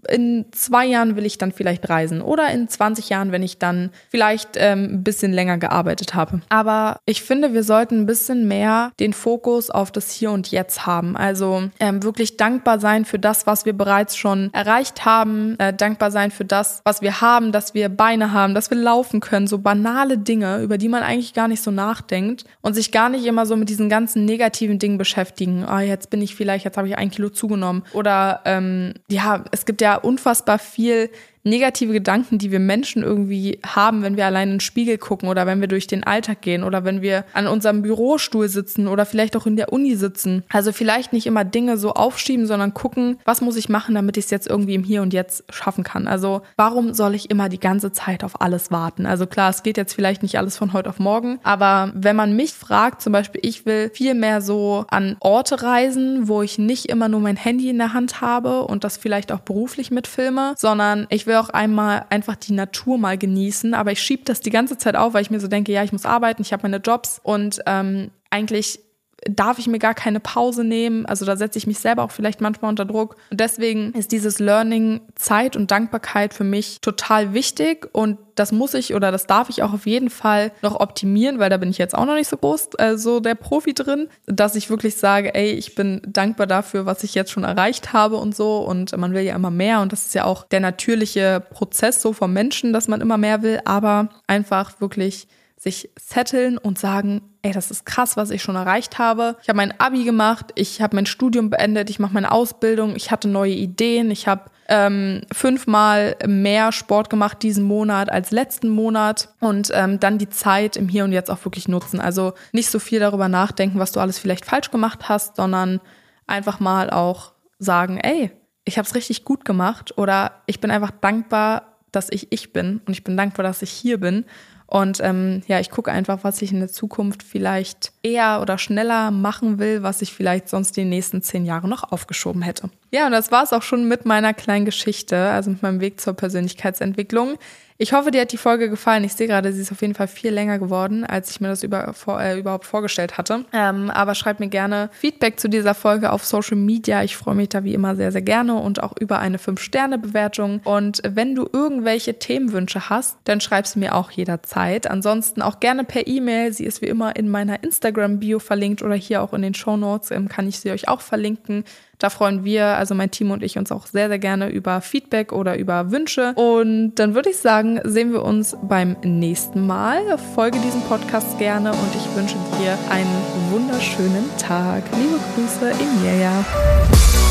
in 0.09 0.47
zwei 0.53 0.87
Jahren 0.87 1.17
will 1.17 1.27
ich 1.27 1.39
dann 1.39 1.53
vielleicht 1.53 1.89
reisen 1.89 2.23
oder 2.23 2.51
in 2.51 2.69
20 2.69 3.09
Jahren, 3.09 3.33
wenn 3.33 3.43
ich 3.43 3.59
dann 3.59 3.91
vielleicht 4.11 4.51
ähm, 4.57 4.85
ein 4.95 5.05
bisschen 5.05 5.33
länger 5.33 5.59
gearbeitet 5.59 6.15
habe. 6.15 6.41
Aber 6.49 6.99
ich 7.07 7.23
finde, 7.23 7.53
wir 7.53 7.63
sollten 7.63 8.01
ein 8.01 8.07
bisschen 8.07 8.49
mehr 8.49 8.93
den 9.01 9.13
Fokus 9.13 9.71
auf 9.71 9.91
das 9.91 10.11
Hier 10.11 10.31
und 10.31 10.51
Jetzt 10.51 10.87
haben. 10.87 11.17
Also 11.17 11.65
ähm, 11.81 12.03
wirklich 12.03 12.37
dankbar 12.37 12.81
sein 12.81 13.05
für 13.05 13.19
das, 13.19 13.47
was 13.47 13.65
wir 13.65 13.73
bereits 13.73 14.17
schon 14.17 14.53
erreicht 14.53 15.05
haben, 15.05 15.59
äh, 15.59 15.73
dankbar 15.73 16.11
sein 16.11 16.31
für 16.31 16.45
das, 16.45 16.81
was 16.85 17.03
wir 17.03 17.21
haben, 17.21 17.53
dass 17.53 17.75
wir 17.75 17.89
Beine 17.89 18.33
haben, 18.33 18.55
dass 18.55 18.71
wir 18.71 18.79
laufen 18.79 19.21
können, 19.21 19.47
so 19.47 19.59
banale 19.59 20.19
Dinge, 20.19 20.61
über 20.61 20.79
die 20.79 20.89
man 20.89 21.03
eigentlich 21.03 21.35
gar 21.35 21.49
nicht 21.49 21.63
so 21.63 21.71
nachdenkt 21.71 22.45
und 22.61 22.75
sich 22.75 22.93
gar 22.93 23.09
nicht 23.09 23.25
immer 23.25 23.47
so 23.47 23.57
mit 23.57 23.69
diesen 23.69 23.89
ganzen 23.89 24.25
negativen 24.25 24.79
Dingen 24.79 24.99
beschäftigen. 24.99 25.65
Ah, 25.65 25.81
jetzt 25.81 26.11
bin 26.11 26.23
ich 26.23 26.35
vielleicht, 26.35 26.65
jetzt 26.65 26.77
habe 26.77 26.89
ich 26.89 26.97
ein 26.97 27.11
Kilo 27.11 27.29
zugenommen 27.29 27.85
oder 27.93 28.41
ähm, 28.45 28.95
ja, 29.09 29.45
es 29.51 29.67
gibt 29.67 29.81
ja 29.81 29.94
unfassbar 30.03 30.59
viel 30.59 31.11
negative 31.45 31.93
Gedanken, 31.93 32.39
die 32.39 32.51
wir 32.51 32.59
Menschen 32.59 33.03
irgendwie 33.03 33.59
haben, 33.65 34.03
wenn 34.03 34.17
wir 34.17 34.27
allein 34.27 34.49
in 34.49 34.55
den 34.55 34.61
Spiegel 34.61 34.99
gucken 34.99 35.29
oder 35.29 35.47
wenn 35.47 35.61
wir 35.61 35.69
durch 35.69 35.87
den 35.87 36.03
Alltag 36.03 36.41
gehen 36.41 36.65
oder 36.65 36.85
wenn 36.85 37.03
wir 37.03 37.25
an 37.35 37.47
unserem 37.47 37.83
Bürostuhl 37.83 38.49
sitzen 38.49 38.89
oder 38.89 39.05
vielleicht 39.05 39.37
auch 39.37 39.47
in 39.47 39.57
der 39.57 39.73
Uni 39.73 39.95
sitzen. 39.95 40.43
Also 40.49 40.73
vielleicht 40.73 41.13
nicht 41.13 41.27
immer 41.27 41.45
Dinge 41.45 41.77
so 41.77 41.93
aufschieben, 41.93 42.47
sondern 42.47 42.73
gucken, 42.73 43.19
was 43.25 43.43
muss 43.43 43.57
ich 43.57 43.69
machen, 43.69 43.95
damit 43.95 44.17
ich 44.17 44.25
es 44.25 44.31
jetzt 44.31 44.49
irgendwie 44.49 44.75
im 44.75 44.85
Hier 44.85 45.03
und 45.03 45.13
Jetzt 45.13 45.45
schaffen 45.53 45.85
kann. 45.85 46.09
Also 46.09 46.41
warum 46.57 46.95
soll 46.95 47.15
ich 47.15 47.31
immer 47.31 47.49
die 47.51 47.61
ganze 47.61 47.93
Zeit 47.93 48.25
auf 48.25 48.41
alles 48.41 48.71
warten? 48.71 49.05
Also 49.05 49.27
klar, 49.27 49.51
es 49.51 49.63
geht 49.63 49.77
jetzt 49.77 49.93
vielleicht 49.93 50.23
nicht 50.23 50.39
alles 50.39 50.57
von 50.57 50.73
heute 50.73 50.89
auf 50.89 50.99
morgen, 50.99 51.39
aber 51.43 51.93
wenn 51.95 52.17
man 52.17 52.35
mich 52.35 52.55
fragt, 52.55 53.03
zum 53.03 53.13
Beispiel, 53.13 53.41
ich 53.45 53.67
will 53.67 53.91
viel 53.93 54.15
mehr 54.15 54.41
so 54.41 54.87
an 54.89 55.17
Orte 55.21 55.63
reisen, 55.63 56.27
wo 56.27 56.41
ich 56.41 56.59
nicht 56.59 56.87
immer 56.87 57.09
nur 57.09 57.21
mein 57.21 57.37
Handy 57.37 57.69
in 57.69 57.79
der 57.79 57.93
Hand 57.93 58.23
habe 58.23 58.63
und 58.63 58.83
das 58.83 58.97
vielleicht 58.97 59.31
auch 59.31 59.41
beruflich 59.41 59.91
mitfilme, 59.91 60.55
sondern 60.57 61.07
ich 61.11 61.27
will 61.27 61.34
will 61.35 61.41
auch 61.41 61.51
einmal 61.51 62.07
einfach 62.11 62.37
die 62.37 62.53
Natur 62.53 62.97
mal 62.97 63.19
genießen, 63.19 63.75
aber 63.75 63.93
ich 63.93 64.01
schiebe 64.01 64.23
das 64.25 64.41
die 64.41 64.51
ganze 64.51 64.79
Zeit 64.79 64.97
auf, 64.97 65.15
weil 65.15 65.23
ich 65.23 65.31
mir 65.31 65.41
so 65.41 65.49
denke, 65.49 65.73
ja, 65.73 65.83
ich 65.83 65.93
muss 65.93 66.07
arbeiten, 66.07 66.43
ich 66.43 66.53
habe 66.53 66.63
meine 66.63 66.77
Jobs. 66.77 67.21
Und 67.23 67.61
ähm, 67.67 68.11
eigentlich 68.31 68.81
darf 69.29 69.59
ich 69.59 69.67
mir 69.67 69.79
gar 69.79 69.95
keine 69.95 70.21
Pause 70.21 70.65
nehmen. 70.65 71.07
Also 71.07 71.25
da 71.25 71.37
setze 71.37 71.59
ich 71.59 71.67
mich 71.67 71.79
selber 71.79 72.03
auch 72.03 72.11
vielleicht 72.11 72.41
manchmal 72.41 72.69
unter 72.69 72.85
Druck. 72.85 73.17
Und 73.31 73.41
deswegen 73.41 73.93
ist 73.93 74.13
dieses 74.13 74.39
Learning 74.39 75.01
Zeit 75.15 75.57
und 75.57 75.71
Dankbarkeit 75.71 76.35
für 76.35 76.45
mich 76.45 76.81
total 76.81 77.35
wichtig 77.35 77.89
und 77.93 78.19
das 78.35 78.53
muss 78.53 78.75
ich 78.75 78.95
oder 78.95 79.13
das 79.13 79.27
darf 79.27 79.49
ich 79.49 79.63
auch 79.63 79.73
auf 79.73 79.87
jeden 79.87 80.11
Fall 80.11 80.53
noch 80.61 80.81
optimieren, 80.81 81.39
weil 81.39 81.51
da 81.51 81.57
bin 81.57 81.71
ich 81.71 81.79
jetzt 81.79 81.95
auch 81.95 82.05
noch 82.05 82.15
nicht 82.15 82.29
so 82.29 82.37
groß, 82.37 82.71
äh, 82.79 82.97
so 82.97 83.21
der 83.21 83.37
Profi 83.37 83.75
drin, 83.75 84.09
dass 84.27 84.57
ich 84.57 84.71
wirklich 84.71 84.97
sage, 84.97 85.35
ey, 85.35 85.53
ich 85.53 85.75
bin 85.75 86.03
dankbar 86.07 86.47
dafür, 86.47 86.85
was 86.85 87.05
ich 87.05 87.15
jetzt 87.15 87.31
schon 87.31 87.45
erreicht 87.45 87.93
habe 87.93 88.17
und 88.17 88.35
so 88.35 88.59
und 88.59 88.97
man 88.97 89.15
will 89.15 89.23
ja 89.23 89.37
immer 89.37 89.51
mehr 89.51 89.81
und 89.81 89.93
das 89.93 90.07
ist 90.07 90.15
ja 90.15 90.25
auch 90.25 90.45
der 90.45 90.61
natürliche 90.61 91.43
Prozess 91.51 92.03
so 92.03 92.13
vom 92.13 92.33
Menschen, 92.33 92.73
dass 92.73 92.89
man 92.89 93.01
immer 93.01 93.19
mehr 93.19 93.43
will, 93.43 93.61
aber 93.65 94.09
einfach 94.27 94.81
wirklich 94.81 95.29
sich 95.57 95.91
setteln 95.99 96.59
und 96.59 96.79
sagen, 96.79 97.23
ey, 97.43 97.53
das 97.53 97.71
ist 97.71 97.87
krass, 97.87 98.17
was 98.17 98.31
ich 98.31 98.43
schon 98.43 98.57
erreicht 98.57 98.99
habe. 98.99 99.37
Ich 99.43 99.49
habe 99.49 99.57
mein 99.57 99.79
Abi 99.81 100.05
gemacht, 100.05 100.47
ich 100.57 100.83
habe 100.83 100.97
mein 100.97 101.07
Studium 101.07 101.49
beendet, 101.49 101.89
ich 101.91 101.99
mache 101.99 102.13
meine 102.13 102.33
Ausbildung, 102.33 102.97
ich 102.97 103.11
hatte 103.11 103.29
neue 103.29 103.55
Ideen, 103.55 104.11
ich 104.11 104.29
habe 104.29 104.51
ähm, 104.69 105.23
fünfmal 105.33 106.17
mehr 106.27 106.73
Sport 106.73 107.11
gemacht 107.11 107.43
diesen 107.43 107.65
Monat 107.65 108.11
als 108.11 108.31
letzten 108.31 108.69
Monat 108.69 109.29
und 109.41 109.71
ähm, 109.75 110.01
dann 110.01 110.19
die 110.19 110.29
Zeit 110.29 110.77
im 110.77 110.89
Hier 110.89 111.05
und 111.05 111.13
Jetzt 111.13 111.31
auch 111.31 111.45
wirklich 111.45 111.69
nutzen. 111.69 112.01
Also 112.01 112.35
nicht 112.53 112.71
so 112.71 112.79
viel 112.79 113.01
darüber 113.01 113.29
nachdenken, 113.29 113.79
was 113.79 113.93
du 113.93 114.01
alles 114.01 114.19
vielleicht 114.19 114.45
falsch 114.45 114.71
gemacht 114.71 115.09
hast, 115.09 115.37
sondern 115.37 115.81
einfach 116.27 116.61
mal 116.61 116.91
auch 116.91 117.33
sagen, 117.59 117.99
ey, 117.99 118.31
ich 118.65 118.79
habe 118.79 118.87
es 118.87 118.95
richtig 118.95 119.25
gut 119.25 119.45
gemacht 119.45 119.97
oder 119.99 120.43
ich 120.47 120.61
bin 120.61 120.71
einfach 120.71 120.91
dankbar, 120.91 121.75
dass 121.93 122.09
ich 122.11 122.33
ich 122.33 122.53
bin 122.53 122.81
und 122.87 122.93
ich 122.93 123.05
bin 123.05 123.17
dankbar, 123.17 123.45
dass 123.45 123.63
ich 123.63 123.71
hier 123.71 124.01
bin 124.01 124.25
und 124.75 124.99
ähm, 125.05 125.43
ja, 125.47 125.61
ich 125.61 125.71
gucke 125.71 125.93
einfach, 125.93 126.25
was 126.25 126.43
ich 126.43 126.51
in 126.51 126.59
der 126.59 126.69
Zukunft 126.69 127.23
vielleicht 127.23 127.93
eher 128.03 128.41
oder 128.43 128.59
schneller 128.59 129.13
machen 129.13 129.61
will, 129.61 129.85
was 129.85 130.03
ich 130.03 130.13
vielleicht 130.13 130.49
sonst 130.49 130.77
die 130.77 130.85
nächsten 130.85 131.23
zehn 131.23 131.47
Jahre 131.47 131.69
noch 131.69 131.93
aufgeschoben 131.93 132.43
hätte. 132.43 132.71
Ja, 132.91 133.07
und 133.07 133.13
das 133.13 133.31
war 133.31 133.45
es 133.45 133.53
auch 133.53 133.63
schon 133.63 133.87
mit 133.87 134.05
meiner 134.05 134.35
kleinen 134.35 134.65
Geschichte, 134.65 135.17
also 135.31 135.51
mit 135.51 135.63
meinem 135.63 135.79
Weg 135.81 136.01
zur 136.01 136.15
Persönlichkeitsentwicklung. 136.15 137.39
Ich 137.77 137.93
hoffe, 137.93 138.13
dir 138.13 138.21
hat 138.21 138.31
die 138.31 138.37
Folge 138.37 138.71
gefallen. 138.71 139.03
Ich 139.03 139.15
sehe 139.15 139.27
gerade, 139.27 139.53
sie 139.53 139.61
ist 139.61 139.73
auf 139.73 139.83
jeden 139.83 139.97
Fall 139.97 140.07
viel 140.07 140.31
länger 140.31 140.61
geworden, 140.61 141.03
als 141.03 141.33
ich 141.33 141.41
mir 141.41 141.49
das 141.49 141.65
über, 141.65 141.93
vor, 141.93 142.21
äh, 142.21 142.39
überhaupt 142.39 142.67
vorgestellt 142.67 143.19
hatte. 143.19 143.45
Ähm, 143.53 143.91
aber 143.91 144.15
schreib 144.15 144.39
mir 144.39 144.47
gerne 144.47 144.91
Feedback 144.93 145.41
zu 145.41 145.49
dieser 145.49 145.75
Folge 145.75 146.13
auf 146.13 146.25
Social 146.25 146.57
Media. 146.57 147.03
Ich 147.03 147.17
freue 147.17 147.35
mich 147.35 147.49
da 147.49 147.65
wie 147.65 147.75
immer 147.75 147.97
sehr, 147.97 148.13
sehr 148.13 148.23
gerne 148.23 148.55
und 148.55 148.81
auch 148.81 148.93
über 149.01 149.19
eine 149.19 149.39
5-Sterne-Bewertung. 149.39 150.61
Und 150.63 151.03
wenn 151.05 151.35
du 151.35 151.49
irgendwelche 151.53 152.17
Themenwünsche 152.17 152.91
hast, 152.91 153.19
dann 153.25 153.41
schreib 153.41 153.67
sie 153.67 153.81
mir 153.81 153.97
auch 153.97 154.13
jederzeit. 154.13 154.89
Ansonsten 154.89 155.43
auch 155.43 155.59
gerne 155.59 155.83
per 155.83 156.07
E-Mail. 156.07 156.53
Sie 156.53 156.67
ist 156.67 156.81
wie 156.81 156.87
immer 156.87 157.17
in 157.17 157.29
meiner 157.29 157.65
Instagram-Bio 157.65 158.39
verlinkt 158.39 158.85
oder 158.85 158.95
hier 158.95 159.21
auch 159.21 159.33
in 159.33 159.43
den 159.43 159.55
Show 159.55 159.77
Notes 159.77 160.13
ähm, 160.13 160.29
kann 160.29 160.47
ich 160.47 160.61
sie 160.61 160.71
euch 160.71 160.87
auch 160.87 161.01
verlinken. 161.01 161.65
Da 161.99 162.11
freuen 162.11 162.45
wir, 162.45 162.67
also 162.67 162.95
mein 162.95 163.11
Team 163.11 163.31
und 163.31 163.43
ich, 163.43 163.59
uns 163.59 163.73
auch 163.73 163.87
sehr, 163.87 164.09
sehr 164.09 164.19
gerne 164.19 164.49
über 164.49 164.81
Feedback 164.81 165.33
oder 165.33 165.57
über 165.57 165.91
Wünsche. 165.91 166.33
Und 166.35 166.97
dann 166.97 167.15
würde 167.15 167.31
ich 167.31 167.37
sagen, 167.37 167.81
sehen 167.85 168.13
wir 168.13 168.23
uns 168.23 168.57
beim 168.63 168.97
nächsten 169.03 169.67
Mal. 169.67 170.19
Folge 170.35 170.59
diesem 170.61 170.83
Podcast 170.83 171.39
gerne 171.39 171.71
und 171.71 171.95
ich 171.95 172.17
wünsche 172.17 172.37
dir 172.61 172.77
einen 172.91 173.23
wunderschönen 173.51 174.25
Tag. 174.39 174.83
Liebe 174.97 175.19
Grüße, 175.35 175.71
Emilia. 175.71 177.24